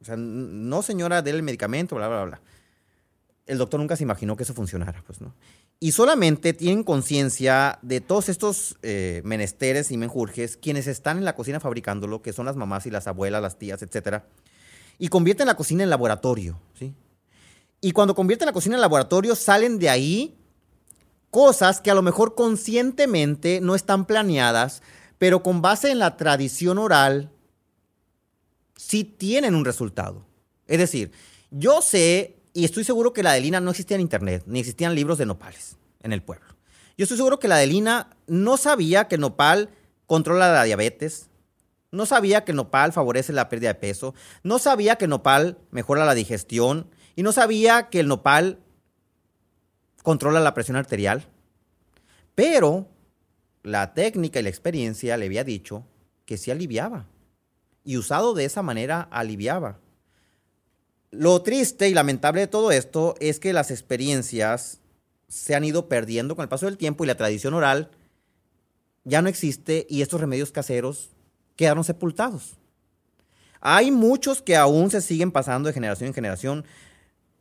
O 0.00 0.04
sea, 0.04 0.16
no 0.16 0.82
señora, 0.82 1.22
déle 1.22 1.38
el 1.38 1.42
medicamento, 1.42 1.96
bla, 1.96 2.08
bla, 2.08 2.24
bla. 2.24 2.40
El 3.46 3.58
doctor 3.58 3.80
nunca 3.80 3.96
se 3.96 4.02
imaginó 4.02 4.36
que 4.36 4.42
eso 4.42 4.54
funcionara, 4.54 5.02
pues, 5.06 5.20
¿no? 5.20 5.34
Y 5.80 5.92
solamente 5.92 6.52
tienen 6.52 6.84
conciencia 6.84 7.78
de 7.82 8.00
todos 8.00 8.28
estos 8.28 8.76
eh, 8.82 9.22
menesteres 9.24 9.90
y 9.90 9.96
menjurjes 9.96 10.56
quienes 10.56 10.86
están 10.86 11.18
en 11.18 11.24
la 11.24 11.34
cocina 11.34 11.60
fabricándolo, 11.60 12.22
que 12.22 12.32
son 12.32 12.46
las 12.46 12.56
mamás 12.56 12.86
y 12.86 12.90
las 12.90 13.06
abuelas, 13.06 13.42
las 13.42 13.58
tías, 13.58 13.82
etcétera, 13.82 14.26
y 14.98 15.08
convierten 15.08 15.46
la 15.46 15.56
cocina 15.56 15.82
en 15.82 15.90
laboratorio, 15.90 16.60
¿sí? 16.78 16.94
Y 17.80 17.92
cuando 17.92 18.14
convierten 18.14 18.46
la 18.46 18.52
cocina 18.52 18.76
en 18.76 18.80
laboratorio, 18.80 19.34
salen 19.36 19.78
de 19.78 19.90
ahí 19.90 20.38
cosas 21.30 21.80
que 21.80 21.90
a 21.90 21.94
lo 21.94 22.00
mejor 22.00 22.34
conscientemente 22.34 23.60
no 23.60 23.74
están 23.74 24.06
planeadas, 24.06 24.82
pero 25.24 25.42
con 25.42 25.62
base 25.62 25.90
en 25.90 26.00
la 26.00 26.18
tradición 26.18 26.76
oral, 26.76 27.30
sí 28.76 29.04
tienen 29.04 29.54
un 29.54 29.64
resultado. 29.64 30.26
Es 30.66 30.76
decir, 30.76 31.12
yo 31.50 31.80
sé 31.80 32.36
y 32.52 32.66
estoy 32.66 32.84
seguro 32.84 33.14
que 33.14 33.22
la 33.22 33.30
Adelina 33.30 33.58
no 33.58 33.70
existía 33.70 33.94
en 33.94 34.02
internet, 34.02 34.42
ni 34.44 34.60
existían 34.60 34.94
libros 34.94 35.16
de 35.16 35.24
nopales 35.24 35.78
en 36.02 36.12
el 36.12 36.22
pueblo. 36.22 36.44
Yo 36.98 37.04
estoy 37.04 37.16
seguro 37.16 37.38
que 37.38 37.48
la 37.48 37.54
Adelina 37.54 38.10
no 38.26 38.58
sabía 38.58 39.08
que 39.08 39.14
el 39.14 39.22
nopal 39.22 39.70
controla 40.04 40.52
la 40.52 40.62
diabetes, 40.64 41.30
no 41.90 42.04
sabía 42.04 42.44
que 42.44 42.52
el 42.52 42.56
nopal 42.56 42.92
favorece 42.92 43.32
la 43.32 43.48
pérdida 43.48 43.70
de 43.70 43.76
peso, 43.76 44.14
no 44.42 44.58
sabía 44.58 44.96
que 44.96 45.06
el 45.06 45.10
nopal 45.10 45.56
mejora 45.70 46.04
la 46.04 46.12
digestión 46.12 46.90
y 47.16 47.22
no 47.22 47.32
sabía 47.32 47.88
que 47.88 48.00
el 48.00 48.08
nopal 48.08 48.58
controla 50.02 50.40
la 50.40 50.52
presión 50.52 50.76
arterial. 50.76 51.28
Pero 52.34 52.90
la 53.64 53.94
técnica 53.94 54.38
y 54.38 54.42
la 54.44 54.50
experiencia 54.50 55.16
le 55.16 55.26
había 55.26 55.42
dicho 55.42 55.84
que 56.26 56.36
sí 56.36 56.52
aliviaba. 56.52 57.06
Y 57.82 57.96
usado 57.96 58.34
de 58.34 58.44
esa 58.44 58.62
manera 58.62 59.08
aliviaba. 59.10 59.80
Lo 61.10 61.42
triste 61.42 61.88
y 61.88 61.94
lamentable 61.94 62.42
de 62.42 62.46
todo 62.46 62.70
esto 62.70 63.14
es 63.20 63.40
que 63.40 63.52
las 63.52 63.70
experiencias 63.70 64.80
se 65.28 65.54
han 65.54 65.64
ido 65.64 65.88
perdiendo 65.88 66.36
con 66.36 66.42
el 66.42 66.48
paso 66.48 66.66
del 66.66 66.76
tiempo 66.76 67.04
y 67.04 67.06
la 67.06 67.16
tradición 67.16 67.54
oral 67.54 67.90
ya 69.04 69.22
no 69.22 69.28
existe 69.28 69.86
y 69.88 70.02
estos 70.02 70.20
remedios 70.20 70.52
caseros 70.52 71.10
quedaron 71.56 71.84
sepultados. 71.84 72.56
Hay 73.60 73.90
muchos 73.90 74.42
que 74.42 74.56
aún 74.56 74.90
se 74.90 75.00
siguen 75.00 75.32
pasando 75.32 75.68
de 75.68 75.72
generación 75.72 76.08
en 76.08 76.14
generación, 76.14 76.64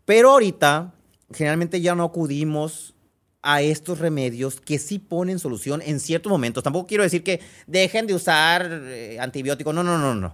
pero 0.06 0.32
ahorita 0.32 0.94
generalmente 1.34 1.82
ya 1.82 1.96
no 1.96 2.04
acudimos 2.04 2.94
a 3.44 3.62
estos 3.62 4.00
remedios 4.00 4.62
que 4.62 4.80
sí 4.80 4.98
ponen 4.98 5.38
solución 5.38 5.82
en 5.86 6.00
ciertos 6.00 6.32
momentos. 6.32 6.64
Tampoco 6.64 6.88
quiero 6.88 7.04
decir 7.04 7.24
que 7.24 7.42
dejen 7.68 8.08
de 8.08 8.16
usar 8.16 8.68
eh, 8.72 9.18
antibióticos. 9.20 9.76
No, 9.76 9.84
no, 9.84 9.98
no, 9.98 10.16
no. 10.16 10.34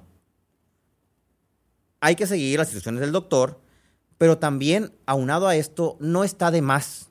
Hay 1.99 2.15
que 2.15 2.27
seguir 2.27 2.59
las 2.59 2.67
instrucciones 2.67 3.01
del 3.01 3.11
doctor, 3.11 3.59
pero 4.19 4.37
también, 4.37 4.93
aunado 5.07 5.47
a 5.47 5.55
esto, 5.55 5.97
no 5.99 6.23
está 6.23 6.51
de 6.51 6.61
más. 6.61 7.09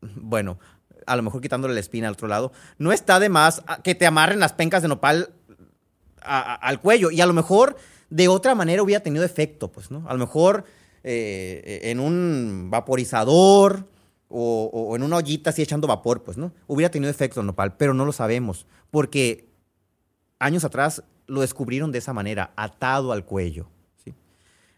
Bueno, 0.00 0.58
a 1.06 1.16
lo 1.16 1.22
mejor 1.22 1.42
quitándole 1.42 1.74
la 1.74 1.80
espina 1.80 2.08
al 2.08 2.14
otro 2.14 2.26
lado, 2.26 2.50
no 2.78 2.92
está 2.92 3.20
de 3.20 3.28
más 3.28 3.62
que 3.84 3.94
te 3.94 4.06
amarren 4.06 4.40
las 4.40 4.54
pencas 4.54 4.82
de 4.82 4.88
nopal 4.88 5.34
al 6.22 6.80
cuello. 6.80 7.10
Y 7.10 7.20
a 7.20 7.26
lo 7.26 7.34
mejor 7.34 7.76
de 8.08 8.28
otra 8.28 8.54
manera 8.54 8.82
hubiera 8.82 9.02
tenido 9.02 9.24
efecto, 9.24 9.70
pues, 9.70 9.90
¿no? 9.90 10.08
A 10.08 10.14
lo 10.14 10.18
mejor 10.18 10.64
eh, 11.04 11.80
en 11.84 12.00
un 12.00 12.68
vaporizador 12.70 13.91
o, 14.32 14.94
en 14.96 15.02
una 15.02 15.16
ollita 15.16 15.50
así 15.50 15.62
echando 15.62 15.86
vapor, 15.86 16.22
pues, 16.22 16.36
¿no? 16.36 16.52
Hubiera 16.66 16.90
tenido 16.90 17.10
efecto 17.10 17.42
nopal, 17.42 17.76
pero 17.76 17.94
no 17.94 18.04
lo 18.04 18.12
sabemos, 18.12 18.66
porque 18.90 19.48
años 20.38 20.64
atrás 20.64 21.04
lo 21.26 21.40
descubrieron 21.40 21.92
de 21.92 21.98
esa 21.98 22.12
manera, 22.12 22.52
atado 22.56 23.12
al 23.12 23.24
cuello. 23.24 23.68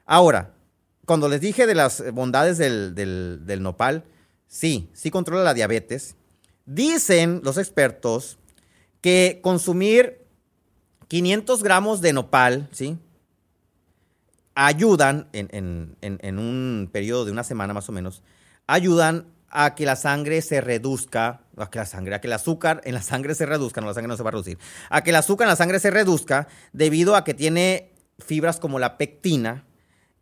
Ahora, 0.06 0.54
cuando 1.06 1.28
les 1.28 1.40
dije 1.40 1.66
de 1.66 1.74
las 1.74 2.02
bondades 2.12 2.58
del, 2.58 2.94
del 2.94 3.62
nopal, 3.62 4.04
sí, 4.46 4.90
sí 4.92 5.10
controla 5.10 5.42
la 5.42 5.54
diabetes. 5.54 6.16
Dicen 6.66 7.40
los 7.42 7.56
expertos 7.56 8.38
que 9.00 9.40
consumir 9.42 10.26
500 11.08 11.62
gramos 11.62 12.00
de 12.00 12.12
nopal, 12.12 12.68
¿sí? 12.72 12.98
ayudan, 14.54 15.28
en, 15.32 16.38
un 16.38 16.88
periodo 16.92 17.24
de 17.24 17.32
una 17.32 17.44
semana 17.44 17.74
más 17.74 17.88
o 17.88 17.92
menos, 17.92 18.22
ayudan 18.66 19.26
a 19.56 19.76
que 19.76 19.86
la 19.86 19.94
sangre 19.94 20.42
se 20.42 20.60
reduzca, 20.60 21.42
a 21.56 21.70
que 21.70 21.78
la 21.78 21.86
sangre, 21.86 22.16
a 22.16 22.20
que 22.20 22.26
el 22.26 22.32
azúcar 22.32 22.80
en 22.84 22.92
la 22.92 23.02
sangre 23.02 23.36
se 23.36 23.46
reduzca, 23.46 23.80
no, 23.80 23.86
la 23.86 23.94
sangre 23.94 24.08
no 24.08 24.16
se 24.16 24.24
va 24.24 24.30
a 24.30 24.32
reducir, 24.32 24.58
a 24.90 25.04
que 25.04 25.10
el 25.10 25.16
azúcar 25.16 25.46
en 25.46 25.50
la 25.50 25.56
sangre 25.56 25.78
se 25.78 25.92
reduzca 25.92 26.48
debido 26.72 27.14
a 27.14 27.22
que 27.22 27.34
tiene 27.34 27.92
fibras 28.18 28.58
como 28.58 28.80
la 28.80 28.98
pectina, 28.98 29.64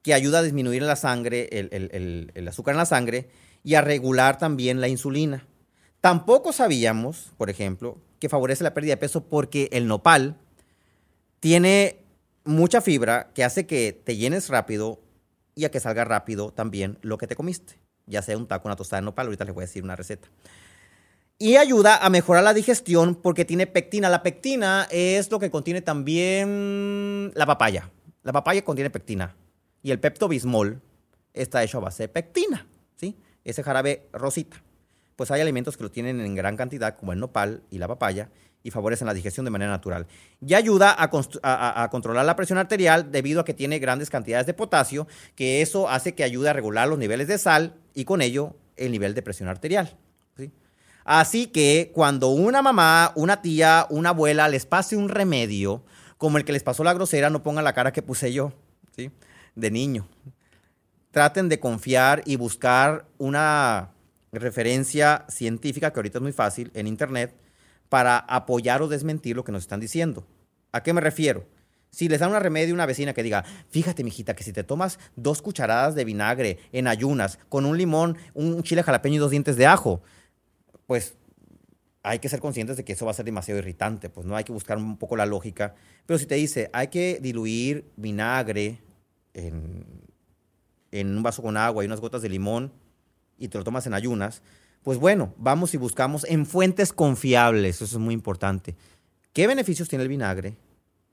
que 0.02 0.12
ayuda 0.12 0.40
a 0.40 0.42
disminuir 0.42 0.82
la 0.82 0.96
sangre, 0.96 1.48
el, 1.50 2.46
azúcar 2.46 2.74
en 2.74 2.78
la 2.78 2.84
sangre, 2.84 3.30
y 3.64 3.74
a 3.74 3.80
regular 3.80 4.36
también 4.36 4.82
la 4.82 4.88
insulina. 4.88 5.46
Tampoco 6.02 6.52
sabíamos, 6.52 7.32
por 7.38 7.48
ejemplo, 7.48 7.96
que 8.18 8.28
favorece 8.28 8.64
la 8.64 8.74
pérdida 8.74 8.92
de 8.92 8.98
peso 8.98 9.24
porque 9.24 9.70
el 9.72 9.86
nopal 9.86 10.36
tiene 11.40 12.04
mucha 12.44 12.82
fibra 12.82 13.30
que 13.34 13.44
hace 13.44 13.66
que 13.66 13.98
te 14.04 14.16
llenes 14.16 14.48
rápido 14.50 15.00
y 15.54 15.64
a 15.64 15.70
que 15.70 15.80
salga 15.80 16.04
rápido 16.04 16.50
también 16.50 16.98
lo 17.00 17.16
que 17.16 17.26
te 17.26 17.36
comiste, 17.36 17.78
ya 18.12 18.22
sea 18.22 18.36
un 18.36 18.46
taco, 18.46 18.68
una 18.68 18.76
tostada 18.76 19.00
de 19.00 19.06
nopal, 19.06 19.26
ahorita 19.26 19.44
les 19.44 19.54
voy 19.54 19.62
a 19.62 19.66
decir 19.66 19.82
una 19.82 19.96
receta. 19.96 20.28
Y 21.38 21.56
ayuda 21.56 21.96
a 21.96 22.08
mejorar 22.10 22.44
la 22.44 22.54
digestión 22.54 23.16
porque 23.16 23.44
tiene 23.44 23.66
pectina. 23.66 24.08
La 24.08 24.22
pectina 24.22 24.86
es 24.90 25.28
lo 25.30 25.40
que 25.40 25.50
contiene 25.50 25.80
también 25.80 27.32
la 27.34 27.46
papaya. 27.46 27.90
La 28.22 28.32
papaya 28.32 28.64
contiene 28.64 28.90
pectina. 28.90 29.34
Y 29.82 29.90
el 29.90 29.98
Pepto 29.98 30.28
Bismol 30.28 30.80
está 31.34 31.64
hecho 31.64 31.78
a 31.78 31.80
base 31.80 32.04
de 32.04 32.08
pectina, 32.08 32.68
¿sí? 32.94 33.16
Ese 33.42 33.64
jarabe 33.64 34.06
rosita. 34.12 34.62
Pues 35.16 35.32
hay 35.32 35.40
alimentos 35.40 35.76
que 35.76 35.82
lo 35.82 35.90
tienen 35.90 36.20
en 36.20 36.36
gran 36.36 36.56
cantidad, 36.56 36.96
como 36.96 37.12
el 37.12 37.18
nopal 37.18 37.62
y 37.70 37.78
la 37.78 37.88
papaya, 37.88 38.30
y 38.62 38.70
favorecen 38.70 39.06
la 39.06 39.14
digestión 39.14 39.44
de 39.44 39.50
manera 39.50 39.70
natural. 39.70 40.06
Y 40.40 40.54
ayuda 40.54 40.94
a, 40.96 41.88
controlar 41.90 42.24
la 42.24 42.36
presión 42.36 42.58
arterial 42.58 43.10
debido 43.10 43.40
a 43.40 43.44
que 43.44 43.54
tiene 43.54 43.78
grandes 43.78 44.10
cantidades 44.10 44.46
de 44.46 44.54
potasio, 44.54 45.06
que 45.34 45.62
eso 45.62 45.88
hace 45.88 46.14
que 46.14 46.24
ayude 46.24 46.48
a 46.48 46.52
regular 46.52 46.88
los 46.88 46.98
niveles 46.98 47.28
de 47.28 47.38
sal 47.38 47.74
y 47.94 48.04
con 48.04 48.22
ello 48.22 48.54
el 48.76 48.92
nivel 48.92 49.14
de 49.14 49.22
presión 49.22 49.48
arterial. 49.48 49.96
Así 51.04 51.46
que 51.46 51.90
cuando 51.92 52.28
una 52.28 52.62
mamá, 52.62 53.12
una 53.16 53.42
tía, 53.42 53.86
una 53.90 54.10
abuela 54.10 54.48
les 54.48 54.66
pase 54.66 54.96
un 54.96 55.08
remedio, 55.08 55.82
como 56.16 56.38
el 56.38 56.44
que 56.44 56.52
les 56.52 56.62
pasó 56.62 56.84
la 56.84 56.94
grosera, 56.94 57.28
no 57.28 57.42
pongan 57.42 57.64
la 57.64 57.72
cara 57.72 57.92
que 57.92 58.02
puse 58.02 58.32
yo, 58.32 58.52
¿sí? 58.94 59.10
De 59.56 59.70
niño. 59.72 60.06
Traten 61.10 61.48
de 61.48 61.58
confiar 61.58 62.22
y 62.24 62.36
buscar 62.36 63.06
una 63.18 63.90
referencia 64.30 65.24
científica, 65.28 65.92
que 65.92 65.98
ahorita 65.98 66.18
es 66.18 66.22
muy 66.22 66.32
fácil, 66.32 66.70
en 66.74 66.86
internet, 66.86 67.34
para 67.92 68.16
apoyar 68.16 68.80
o 68.80 68.88
desmentir 68.88 69.36
lo 69.36 69.44
que 69.44 69.52
nos 69.52 69.64
están 69.64 69.78
diciendo. 69.78 70.26
¿A 70.72 70.82
qué 70.82 70.94
me 70.94 71.02
refiero? 71.02 71.46
Si 71.90 72.08
les 72.08 72.20
dan 72.20 72.30
una 72.30 72.38
remedio 72.38 72.72
a 72.72 72.76
una 72.76 72.86
vecina 72.86 73.12
que 73.12 73.22
diga, 73.22 73.44
fíjate, 73.68 74.02
mijita, 74.02 74.34
que 74.34 74.44
si 74.44 74.54
te 74.54 74.64
tomas 74.64 74.98
dos 75.14 75.42
cucharadas 75.42 75.94
de 75.94 76.06
vinagre 76.06 76.58
en 76.72 76.86
ayunas, 76.86 77.38
con 77.50 77.66
un 77.66 77.76
limón, 77.76 78.16
un 78.32 78.62
chile 78.62 78.82
jalapeño 78.82 79.16
y 79.16 79.18
dos 79.18 79.30
dientes 79.30 79.56
de 79.56 79.66
ajo, 79.66 80.00
pues 80.86 81.16
hay 82.02 82.18
que 82.18 82.30
ser 82.30 82.40
conscientes 82.40 82.78
de 82.78 82.84
que 82.86 82.94
eso 82.94 83.04
va 83.04 83.10
a 83.10 83.14
ser 83.14 83.26
demasiado 83.26 83.58
irritante, 83.58 84.08
pues 84.08 84.26
no 84.26 84.36
hay 84.36 84.44
que 84.44 84.52
buscar 84.52 84.78
un 84.78 84.96
poco 84.96 85.14
la 85.14 85.26
lógica. 85.26 85.74
Pero 86.06 86.18
si 86.18 86.24
te 86.24 86.36
dice, 86.36 86.70
hay 86.72 86.88
que 86.88 87.18
diluir 87.20 87.92
vinagre 87.96 88.80
en 89.34 89.84
un 90.92 91.22
vaso 91.22 91.42
con 91.42 91.58
agua 91.58 91.84
y 91.84 91.88
unas 91.88 92.00
gotas 92.00 92.22
de 92.22 92.30
limón 92.30 92.72
y 93.36 93.48
te 93.48 93.58
lo 93.58 93.64
tomas 93.64 93.86
en 93.86 93.92
ayunas, 93.92 94.40
pues 94.82 94.98
bueno, 94.98 95.34
vamos 95.38 95.74
y 95.74 95.76
buscamos 95.76 96.24
en 96.24 96.44
fuentes 96.44 96.92
confiables, 96.92 97.76
eso 97.76 97.96
es 97.96 97.98
muy 98.02 98.14
importante. 98.14 98.74
¿Qué 99.32 99.46
beneficios 99.46 99.88
tiene 99.88 100.02
el 100.02 100.08
vinagre? 100.08 100.56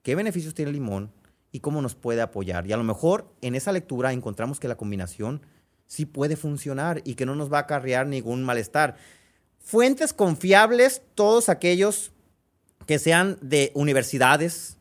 ¿Qué 0.01 0.15
beneficios 0.15 0.53
tiene 0.53 0.69
el 0.69 0.75
limón? 0.75 1.11
¿Y 1.51 1.59
cómo 1.59 1.81
nos 1.81 1.95
puede 1.95 2.21
apoyar? 2.21 2.65
Y 2.67 2.73
a 2.73 2.77
lo 2.77 2.83
mejor 2.83 3.31
en 3.41 3.55
esa 3.55 3.71
lectura 3.71 4.11
encontramos 4.11 4.59
que 4.59 4.67
la 4.67 4.75
combinación 4.75 5.41
sí 5.85 6.05
puede 6.05 6.35
funcionar 6.35 7.01
y 7.05 7.15
que 7.15 7.25
no 7.25 7.35
nos 7.35 7.51
va 7.51 7.57
a 7.59 7.61
acarrear 7.61 8.07
ningún 8.07 8.43
malestar. 8.43 8.95
Fuentes 9.59 10.13
confiables, 10.13 11.01
todos 11.15 11.49
aquellos 11.49 12.11
que 12.88 12.97
sean 12.97 13.38
de 13.41 13.71
universidades, 13.75 14.78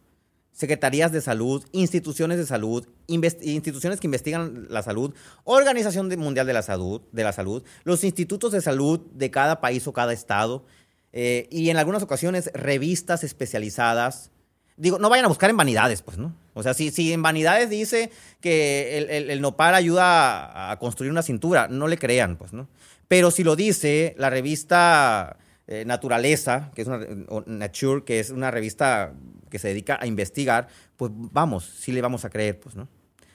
secretarías 0.59 1.12
de 1.12 1.21
salud, 1.21 1.64
instituciones 1.71 2.37
de 2.37 2.44
salud, 2.44 2.85
instituciones 3.07 4.01
que 4.01 4.09
investigan 4.09 4.66
la 4.68 4.83
salud, 4.83 5.14
Organización 5.44 6.09
Mundial 6.18 6.49
de 6.49 6.53
la 6.53 6.62
Salud, 6.62 7.01
de 7.12 7.23
la 7.23 7.33
salud, 7.33 7.62
los 7.85 8.03
institutos 8.03 8.51
de 8.51 8.61
salud 8.61 8.99
de 9.12 9.31
cada 9.31 9.61
país 9.61 9.87
o 9.87 9.92
cada 9.92 10.12
estado, 10.12 10.64
eh, 11.12 11.47
y 11.53 11.71
en 11.71 11.77
algunas 11.77 12.03
ocasiones 12.03 12.51
revistas 12.55 13.23
especializadas. 13.23 14.33
Digo, 14.77 14.99
no 14.99 15.09
vayan 15.09 15.27
a 15.27 15.29
buscar 15.29 15.49
en 15.49 15.57
vanidades, 15.57 16.03
pues, 16.03 16.18
¿no? 16.18 16.35
O 16.55 16.64
sea, 16.64 16.75
si, 16.75 16.90
si 16.90 17.12
en 17.12 17.23
vanidades 17.23 17.71
dice 17.71 18.11
que 18.40 18.99
el, 18.99 19.31
el, 19.31 19.40
nopal 19.40 19.77
ayuda 19.77 20.73
a, 20.73 20.79
construir 20.81 21.12
una 21.12 21.23
cintura, 21.23 21.68
no 21.68 21.87
le 21.87 21.99
crean, 21.99 22.37
pues, 22.37 22.53
¿no? 22.53 22.68
Pero 23.07 23.31
si 23.31 23.44
lo 23.44 23.55
dice 23.55 24.16
la 24.18 24.29
revista 24.29 25.37
eh, 25.68 25.85
Naturaleza, 25.87 26.73
que 26.75 26.83
es 26.83 26.88
una, 26.88 27.07
Nature, 27.47 28.03
que 28.03 28.18
es 28.18 28.31
una 28.31 28.51
revista 28.51 29.12
que 29.48 29.58
se 29.58 29.68
dedica 29.68 29.98
a 30.00 30.06
investigar, 30.06 30.68
pues 30.96 31.11
vamos, 31.14 31.64
sí 31.64 31.92
le 31.92 32.00
vamos 32.00 32.24
a 32.24 32.30
creer, 32.30 32.58
pues, 32.61 32.76
¿no? 32.76 32.88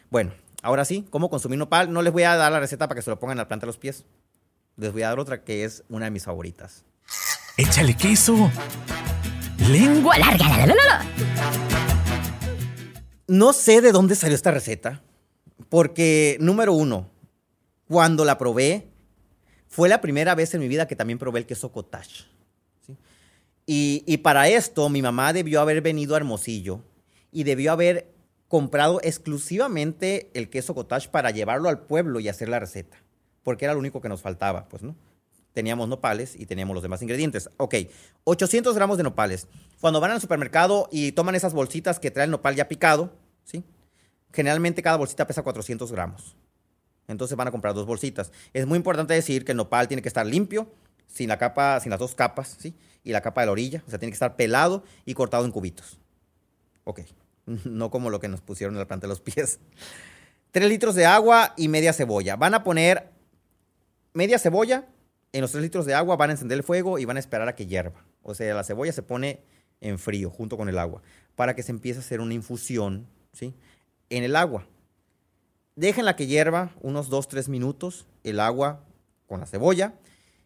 Bueno, 0.10 0.34
ahora 0.62 0.86
sí, 0.86 1.06
¿cómo 1.10 1.30
consumir 1.30 1.60
nopal? 1.60 1.92
No 1.92 2.02
les 2.02 2.14
voy 2.14 2.24
a 2.24 2.36
dar 2.36 2.52
la 2.52 2.60
receta 2.60 2.88
para 2.88 2.98
que 2.98 3.02
se 3.02 3.10
lo 3.10 3.20
pongan 3.20 3.36
en 3.36 3.40
la 3.40 3.48
planta 3.48 3.66
de 3.66 3.68
los 3.68 3.78
pies. 3.78 4.06
Les 4.78 4.92
voy 4.92 5.04
a 5.04 5.10
dar 5.10 5.20
otra 5.20 5.44
que 5.44 5.64
es 5.64 5.84
una 5.90 6.06
de 6.06 6.12
mis 6.12 6.24
favoritas. 6.24 6.84
Échale 7.58 7.96
queso. 7.96 8.52
Lengua 9.70 10.18
larga. 10.18 11.06
No 13.28 13.54
sé 13.54 13.82
de 13.82 13.92
dónde 13.92 14.16
salió 14.16 14.36
esta 14.36 14.52
receta, 14.52 15.02
porque 15.70 16.38
número 16.40 16.74
uno, 16.74 17.10
cuando 17.88 18.26
la 18.26 18.38
probé, 18.38 18.88
fue 19.68 19.90
la 19.90 20.02
primera 20.02 20.36
vez 20.36 20.54
en 20.54 20.60
mi 20.60 20.68
vida 20.68 20.88
que 20.88 20.96
también 20.96 21.18
probé 21.18 21.40
el 21.40 21.46
queso 21.46 21.72
cottage. 21.72 22.26
Y, 23.66 24.18
para 24.18 24.50
esto 24.50 24.90
mi 24.90 25.02
mamá 25.02 25.32
debió 25.32 25.62
haber 25.62 25.82
venido 25.82 26.16
a 26.16 26.18
Hermosillo 26.18 26.82
y 27.32 27.44
debió 27.44 27.72
haber 27.72 28.14
comprado 28.48 29.00
exclusivamente 29.02 30.30
el 30.34 30.50
queso 30.50 30.76
cottage 30.76 31.10
para 31.10 31.32
llevarlo 31.32 31.70
al 31.70 31.80
pueblo 31.80 32.20
y 32.20 32.28
hacer 32.28 32.50
la 32.50 32.60
receta, 32.60 32.98
porque 33.42 33.66
era 33.66 33.74
lo 33.74 33.80
único 33.80 34.02
que 34.02 34.10
nos 34.10 34.22
faltaba, 34.22 34.68
pues, 34.68 34.84
¿no? 34.84 34.96
Teníamos 35.54 35.88
nopales 35.88 36.36
y 36.38 36.46
teníamos 36.46 36.74
los 36.74 36.84
demás 36.84 37.02
ingredientes. 37.02 37.50
Ok, 37.58 37.76
800 38.24 38.76
gramos 38.76 38.98
de 38.98 39.04
nopales. 39.04 39.48
Cuando 39.80 40.00
van 40.00 40.12
al 40.12 40.22
supermercado 40.22 40.90
y 40.92 41.12
toman 41.12 41.36
esas 41.36 41.54
bolsitas 41.54 42.00
que 42.00 42.12
trae 42.12 42.26
el 42.26 42.32
nopal 42.32 42.56
ya 42.56 42.68
picado, 42.68 43.14
¿sí? 43.44 43.64
Generalmente 44.32 44.82
cada 44.82 44.98
bolsita 44.98 45.28
pesa 45.28 45.44
400 45.44 45.92
gramos. 45.92 46.36
Entonces 47.08 47.38
van 47.38 47.48
a 47.48 47.52
comprar 47.52 47.74
dos 47.74 47.86
bolsitas. 47.86 48.32
Es 48.54 48.66
muy 48.66 48.78
importante 48.78 49.14
decir 49.14 49.46
que 49.46 49.52
el 49.52 49.58
nopal 49.58 49.88
tiene 49.88 50.02
que 50.02 50.08
estar 50.08 50.26
limpio, 50.26 50.68
sin 51.14 51.30
la 51.30 51.38
capa, 51.38 51.80
sin 51.80 51.92
las 51.92 52.00
dos 52.00 52.16
capas, 52.16 52.58
¿sí? 52.60 52.76
Y 53.04 53.12
la 53.12 53.22
capa 53.22 53.42
de 53.42 53.46
la 53.46 53.52
orilla, 53.52 53.84
o 53.86 53.90
sea, 53.90 54.00
tiene 54.00 54.12
que 54.12 54.16
estar 54.16 54.36
pelado 54.36 54.84
y 55.06 55.14
cortado 55.14 55.46
en 55.46 55.52
cubitos. 55.52 56.00
Ok, 56.84 57.02
no 57.46 57.92
como 57.92 58.10
lo 58.10 58.20
que 58.20 58.28
nos 58.28 58.42
pusieron 58.42 58.74
en 58.76 58.80
la 58.80 58.88
planta 58.88 59.06
de 59.06 59.10
los 59.10 59.22
pies. 59.22 59.60
Tres 60.52 60.70
litros 60.70 60.96
de 60.96 61.06
agua 61.06 61.54
y 61.56 61.68
media 61.68 61.94
cebolla. 61.94 62.36
Van 62.36 62.54
a 62.54 62.64
poner 62.64 63.12
media 64.14 64.40
cebolla 64.40 64.88
en 65.32 65.42
los 65.42 65.52
tres 65.52 65.64
litros 65.64 65.86
de 65.86 65.94
agua, 65.94 66.16
van 66.16 66.30
a 66.30 66.34
encender 66.34 66.58
el 66.58 66.64
fuego 66.64 67.00
y 67.00 67.06
van 67.06 67.18
a 67.18 67.20
esperar 67.20 67.48
a 67.48 67.56
que 67.56 67.66
hierva. 67.66 68.06
O 68.22 68.34
sea, 68.34 68.54
la 68.54 68.64
cebolla 68.64 68.92
se 68.92 69.04
pone 69.04 69.42
en 69.82 70.00
frío 70.00 70.30
junto 70.30 70.58
con 70.58 70.70
el 70.70 70.78
agua 70.78 71.02
para 71.36 71.56
que 71.56 71.64
se 71.64 71.72
empiece 71.72 72.00
a 72.00 72.02
hacer 72.02 72.22
una 72.22 72.34
infusión, 72.34 73.08
¿sí? 73.34 73.54
En 74.10 74.24
el 74.24 74.36
agua. 74.36 74.68
Déjenla 75.76 76.16
que 76.16 76.28
hierva 76.28 76.72
unos 76.82 77.10
2-3 77.10 77.50
minutos 77.50 78.06
el 78.24 78.40
agua 78.40 78.84
con 79.28 79.40
la 79.40 79.48
cebolla 79.48 79.96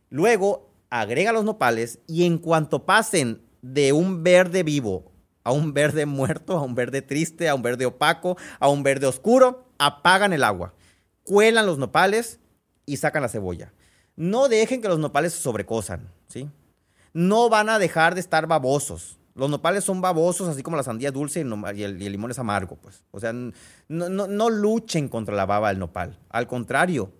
Luego 0.09 0.69
agrega 0.89 1.31
los 1.31 1.43
nopales 1.43 1.99
y 2.07 2.25
en 2.25 2.37
cuanto 2.37 2.85
pasen 2.85 3.41
de 3.61 3.93
un 3.93 4.23
verde 4.23 4.63
vivo 4.63 5.11
a 5.47 5.51
un 5.51 5.73
verde 5.73 6.05
muerto, 6.05 6.57
a 6.57 6.61
un 6.61 6.75
verde 6.75 7.01
triste, 7.01 7.47
a 7.47 7.55
un 7.55 7.61
verde 7.61 7.85
opaco, 7.85 8.35
a 8.59 8.67
un 8.67 8.83
verde 8.83 9.05
oscuro, 9.05 9.63
apagan 9.77 10.33
el 10.33 10.43
agua, 10.43 10.73
cuelan 11.23 11.65
los 11.65 11.77
nopales 11.77 12.41
y 12.85 12.97
sacan 12.97 13.21
la 13.21 13.29
cebolla. 13.29 13.71
No 14.17 14.49
dejen 14.49 14.81
que 14.81 14.89
los 14.89 14.99
nopales 14.99 15.31
se 15.31 15.39
sobrecosan, 15.39 16.11
¿sí? 16.27 16.49
No 17.13 17.47
van 17.47 17.69
a 17.69 17.79
dejar 17.79 18.13
de 18.13 18.19
estar 18.19 18.45
babosos. 18.45 19.19
Los 19.35 19.49
nopales 19.49 19.85
son 19.85 20.01
babosos, 20.01 20.49
así 20.49 20.63
como 20.63 20.75
la 20.75 20.83
sandía 20.83 21.11
dulce 21.11 21.45
y 21.75 21.83
el, 21.83 21.97
limón 21.97 22.31
es 22.31 22.39
amargo, 22.39 22.75
pues. 22.75 23.05
O 23.11 23.21
sea, 23.21 23.31
no, 23.31 23.47
no 24.09 24.49
luchen 24.49 25.07
contra 25.07 25.33
la 25.33 25.45
baba 25.45 25.69
del 25.69 25.79
nopal. 25.79 26.19
Al 26.27 26.47
contrario, 26.47 27.13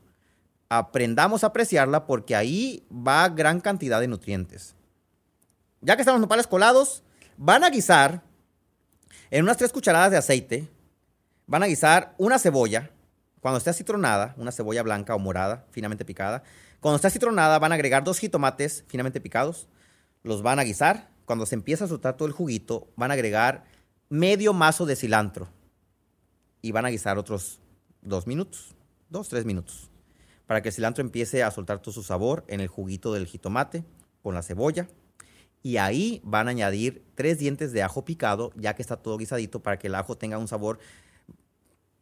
aprendamos 0.69 1.43
a 1.43 1.47
apreciarla 1.47 2.05
porque 2.05 2.35
ahí 2.35 2.85
va 2.91 3.29
gran 3.29 3.61
cantidad 3.61 3.99
de 3.99 4.07
nutrientes. 4.07 4.75
Ya 5.81 5.95
que 5.95 6.01
están 6.01 6.15
los 6.15 6.21
nopales 6.21 6.47
colados, 6.47 7.03
van 7.37 7.63
a 7.63 7.69
guisar 7.69 8.23
en 9.29 9.43
unas 9.43 9.57
tres 9.57 9.71
cucharadas 9.71 10.11
de 10.11 10.17
aceite, 10.17 10.69
van 11.45 11.63
a 11.63 11.67
guisar 11.67 12.13
una 12.17 12.39
cebolla, 12.39 12.91
cuando 13.39 13.59
esté 13.59 13.69
acitronada, 13.69 14.33
una 14.37 14.51
cebolla 14.51 14.83
blanca 14.83 15.15
o 15.15 15.19
morada, 15.19 15.65
finamente 15.71 16.05
picada. 16.05 16.43
Cuando 16.79 16.95
esté 16.95 17.07
acitronada, 17.07 17.59
van 17.59 17.71
a 17.71 17.75
agregar 17.75 18.03
dos 18.03 18.19
jitomates 18.19 18.83
finamente 18.87 19.21
picados, 19.21 19.67
los 20.23 20.41
van 20.41 20.59
a 20.59 20.63
guisar. 20.63 21.09
Cuando 21.25 21.45
se 21.45 21.55
empieza 21.55 21.85
a 21.85 21.87
soltar 21.87 22.15
todo 22.15 22.27
el 22.27 22.33
juguito, 22.33 22.87
van 22.95 23.11
a 23.11 23.13
agregar 23.13 23.65
medio 24.09 24.53
mazo 24.53 24.85
de 24.85 24.95
cilantro 24.95 25.49
y 26.61 26.71
van 26.71 26.85
a 26.85 26.89
guisar 26.89 27.17
otros 27.17 27.59
dos 28.01 28.27
minutos, 28.27 28.75
dos, 29.09 29.29
tres 29.29 29.45
minutos, 29.45 29.86
para 30.47 30.61
que 30.61 30.69
el 30.69 30.73
cilantro 30.73 31.03
empiece 31.03 31.43
a 31.43 31.51
soltar 31.51 31.79
todo 31.79 31.91
su 31.91 32.03
sabor 32.03 32.45
en 32.47 32.61
el 32.61 32.67
juguito 32.67 33.13
del 33.13 33.27
jitomate 33.27 33.83
con 34.23 34.33
la 34.33 34.41
cebolla. 34.41 34.87
Y 35.61 35.77
ahí 35.77 36.21
van 36.23 36.47
a 36.47 36.51
añadir 36.51 37.03
tres 37.15 37.37
dientes 37.37 37.73
de 37.73 37.83
ajo 37.83 38.05
picado, 38.05 38.51
ya 38.55 38.73
que 38.73 38.81
está 38.81 38.97
todo 38.97 39.17
guisadito, 39.17 39.61
para 39.61 39.77
que 39.77 39.87
el 39.87 39.95
ajo 39.95 40.17
tenga 40.17 40.37
un 40.37 40.47
sabor 40.47 40.79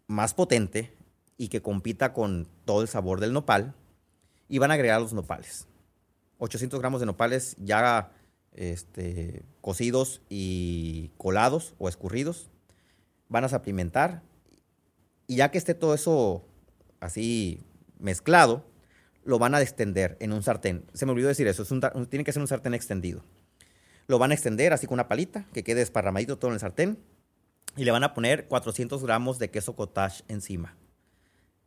más 0.08 0.36
potente 0.36 0.96
y 1.38 1.48
que 1.48 1.64
compita 1.64 2.14
con 2.14 2.48
todo 2.66 2.84
el 2.84 2.88
sabor 2.88 3.20
del 3.20 3.34
nopal. 3.34 3.74
Y 4.48 4.60
van 4.60 4.70
a 4.70 4.76
agregar 4.76 5.02
los 5.02 5.14
nopales. 5.14 5.68
800 6.38 6.80
gramos 6.80 7.00
de 7.00 7.08
nopales 7.08 7.56
ya 7.58 8.12
este, 8.54 9.44
cocidos 9.62 10.22
y 10.30 11.10
colados 11.18 11.74
o 11.80 11.90
escurridos. 11.90 12.52
Van 13.28 13.44
a 13.44 13.50
saplimentar. 13.50 14.22
Y 15.26 15.38
ya 15.38 15.50
que 15.50 15.58
esté 15.58 15.74
todo 15.74 15.96
eso 15.96 16.46
así 17.00 17.66
mezclado, 18.00 18.66
lo 19.24 19.40
van 19.40 19.56
a 19.56 19.62
extender 19.62 20.18
en 20.20 20.34
un 20.34 20.44
sartén. 20.44 20.86
Se 20.94 21.06
me 21.06 21.12
olvidó 21.12 21.28
decir 21.28 21.48
eso, 21.48 21.66
tiene 22.10 22.24
que 22.24 22.32
ser 22.32 22.42
un 22.42 22.48
sartén 22.48 22.74
extendido. 22.74 23.24
Lo 24.08 24.20
van 24.20 24.32
a 24.32 24.34
extender 24.36 24.72
así 24.72 24.86
con 24.86 24.96
una 24.96 25.08
palita, 25.08 25.46
que 25.54 25.64
quede 25.64 25.82
esparramadito 25.82 26.38
todo 26.38 26.52
en 26.52 26.56
el 26.56 26.60
sartén. 26.60 27.00
Y 27.76 27.84
le 27.84 27.92
van 27.92 28.04
a 28.04 28.14
poner 28.14 28.48
400 28.48 29.04
gramos 29.04 29.40
de 29.40 29.50
queso 29.50 29.76
cottage 29.76 30.24
encima. 30.28 30.78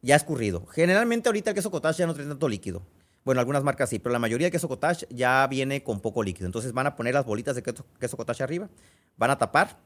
Ya 0.00 0.16
escurrido. 0.16 0.64
Generalmente 0.66 1.28
ahorita 1.28 1.50
el 1.50 1.54
queso 1.54 1.70
cottage 1.70 1.98
ya 1.98 2.06
no 2.06 2.14
tiene 2.14 2.30
tanto 2.30 2.48
líquido. 2.48 2.82
Bueno, 3.24 3.40
algunas 3.40 3.62
marcas 3.62 3.90
sí, 3.90 3.98
pero 3.98 4.12
la 4.12 4.18
mayoría 4.18 4.46
de 4.46 4.50
queso 4.50 4.68
cottage 4.68 5.06
ya 5.10 5.46
viene 5.48 5.82
con 5.82 6.00
poco 6.00 6.22
líquido. 6.22 6.46
Entonces 6.46 6.72
van 6.72 6.86
a 6.86 6.96
poner 6.96 7.12
las 7.12 7.26
bolitas 7.26 7.56
de 7.56 7.62
queso, 7.62 7.84
queso 7.98 8.16
cottage 8.16 8.42
arriba, 8.42 8.70
van 9.16 9.30
a 9.30 9.38
tapar 9.38 9.76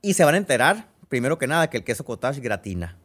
y 0.00 0.12
se 0.12 0.22
van 0.22 0.34
a 0.34 0.38
enterar, 0.38 0.88
primero 1.08 1.38
que 1.38 1.46
nada, 1.46 1.70
que 1.70 1.78
el 1.78 1.84
queso 1.84 2.04
cottage 2.04 2.40
gratina. 2.40 2.98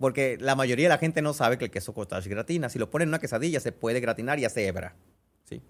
Porque 0.00 0.38
la 0.40 0.54
mayoría 0.54 0.86
de 0.86 0.94
la 0.94 0.98
gente 0.98 1.20
no 1.20 1.34
sabe 1.34 1.58
que 1.58 1.66
el 1.66 1.70
queso 1.70 1.92
cottage 1.92 2.30
gratina. 2.30 2.70
Si 2.70 2.78
lo 2.78 2.88
ponen 2.88 3.04
en 3.04 3.10
una 3.10 3.18
quesadilla, 3.18 3.60
se 3.60 3.70
puede 3.70 4.00
gratinar 4.00 4.38
y 4.38 4.46
hace 4.46 4.66
hebra. 4.66 4.96
¿sí? 5.44 5.60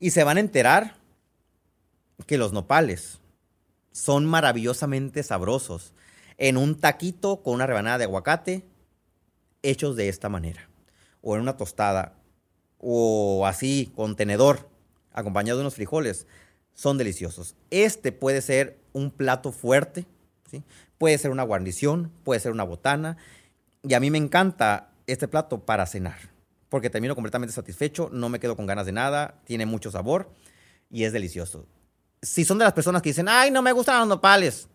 Y 0.00 0.10
se 0.10 0.24
van 0.24 0.36
a 0.36 0.40
enterar 0.40 0.96
que 2.26 2.38
los 2.38 2.52
nopales 2.52 3.20
son 3.92 4.26
maravillosamente 4.26 5.22
sabrosos. 5.22 5.94
En 6.38 6.56
un 6.56 6.74
taquito 6.74 7.40
con 7.44 7.54
una 7.54 7.68
rebanada 7.68 7.98
de 7.98 8.04
aguacate, 8.04 8.64
hechos 9.62 9.94
de 9.94 10.08
esta 10.08 10.28
manera. 10.28 10.68
O 11.22 11.36
en 11.36 11.42
una 11.42 11.56
tostada. 11.56 12.14
O 12.78 13.46
así, 13.46 13.92
con 13.94 14.16
tenedor, 14.16 14.68
acompañado 15.12 15.58
de 15.58 15.62
unos 15.62 15.76
frijoles. 15.76 16.26
Son 16.74 16.98
deliciosos. 16.98 17.54
Este 17.70 18.10
puede 18.10 18.42
ser 18.42 18.80
un 18.92 19.12
plato 19.12 19.52
fuerte. 19.52 20.04
¿sí? 20.50 20.64
Puede 21.00 21.16
ser 21.16 21.30
una 21.30 21.44
guarnición, 21.44 22.12
puede 22.24 22.40
ser 22.40 22.52
una 22.52 22.62
botana. 22.62 23.16
Y 23.82 23.94
a 23.94 24.00
mí 24.00 24.10
me 24.10 24.18
encanta 24.18 24.90
este 25.06 25.28
plato 25.28 25.64
para 25.64 25.86
cenar. 25.86 26.18
Porque 26.68 26.90
termino 26.90 27.14
completamente 27.14 27.54
satisfecho, 27.54 28.10
no 28.12 28.28
me 28.28 28.38
quedo 28.38 28.54
con 28.54 28.66
ganas 28.66 28.84
de 28.84 28.92
nada, 28.92 29.40
tiene 29.46 29.64
mucho 29.64 29.90
sabor 29.90 30.30
y 30.90 31.04
es 31.04 31.14
delicioso. 31.14 31.66
Si 32.20 32.44
son 32.44 32.58
de 32.58 32.64
las 32.64 32.74
personas 32.74 33.00
que 33.00 33.08
dicen, 33.08 33.30
ay, 33.30 33.50
no 33.50 33.62
me 33.62 33.72
gustan 33.72 34.00
los 34.00 34.08
nopales, 34.08 34.68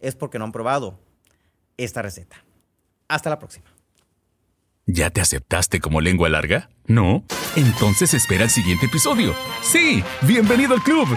es 0.00 0.14
porque 0.14 0.38
no 0.38 0.44
han 0.44 0.52
probado 0.52 1.00
esta 1.78 2.02
receta. 2.02 2.44
Hasta 3.08 3.30
la 3.30 3.38
próxima. 3.38 3.72
¿Ya 4.84 5.08
te 5.08 5.22
aceptaste 5.22 5.80
como 5.80 6.02
lengua 6.02 6.28
larga? 6.28 6.68
¿No? 6.84 7.24
Entonces 7.56 8.12
espera 8.12 8.44
el 8.44 8.50
siguiente 8.50 8.84
episodio. 8.84 9.34
Sí, 9.62 10.04
bienvenido 10.20 10.74
al 10.74 10.82
club. 10.82 11.08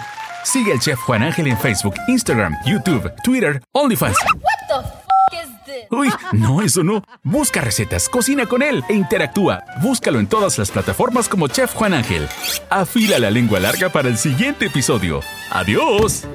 Sigue 0.43 0.73
al 0.73 0.79
chef 0.79 0.99
Juan 0.99 1.23
Ángel 1.23 1.47
en 1.47 1.57
Facebook, 1.57 1.95
Instagram, 2.07 2.55
YouTube, 2.65 3.11
Twitter, 3.23 3.61
OnlyFans. 3.73 4.17
What 4.35 4.67
the 4.69 5.01
Uy, 5.89 6.09
no, 6.33 6.61
eso 6.61 6.83
no. 6.83 7.03
Busca 7.23 7.61
recetas, 7.61 8.09
cocina 8.09 8.45
con 8.45 8.61
él 8.61 8.83
e 8.89 8.93
interactúa. 8.93 9.63
Búscalo 9.81 10.19
en 10.19 10.27
todas 10.27 10.57
las 10.57 10.71
plataformas 10.71 11.27
como 11.27 11.47
Chef 11.47 11.73
Juan 11.73 11.93
Ángel. 11.93 12.27
Afila 12.69 13.19
la 13.19 13.31
lengua 13.31 13.59
larga 13.59 13.89
para 13.89 14.09
el 14.09 14.17
siguiente 14.17 14.67
episodio. 14.67 15.21
¡Adiós! 15.49 16.25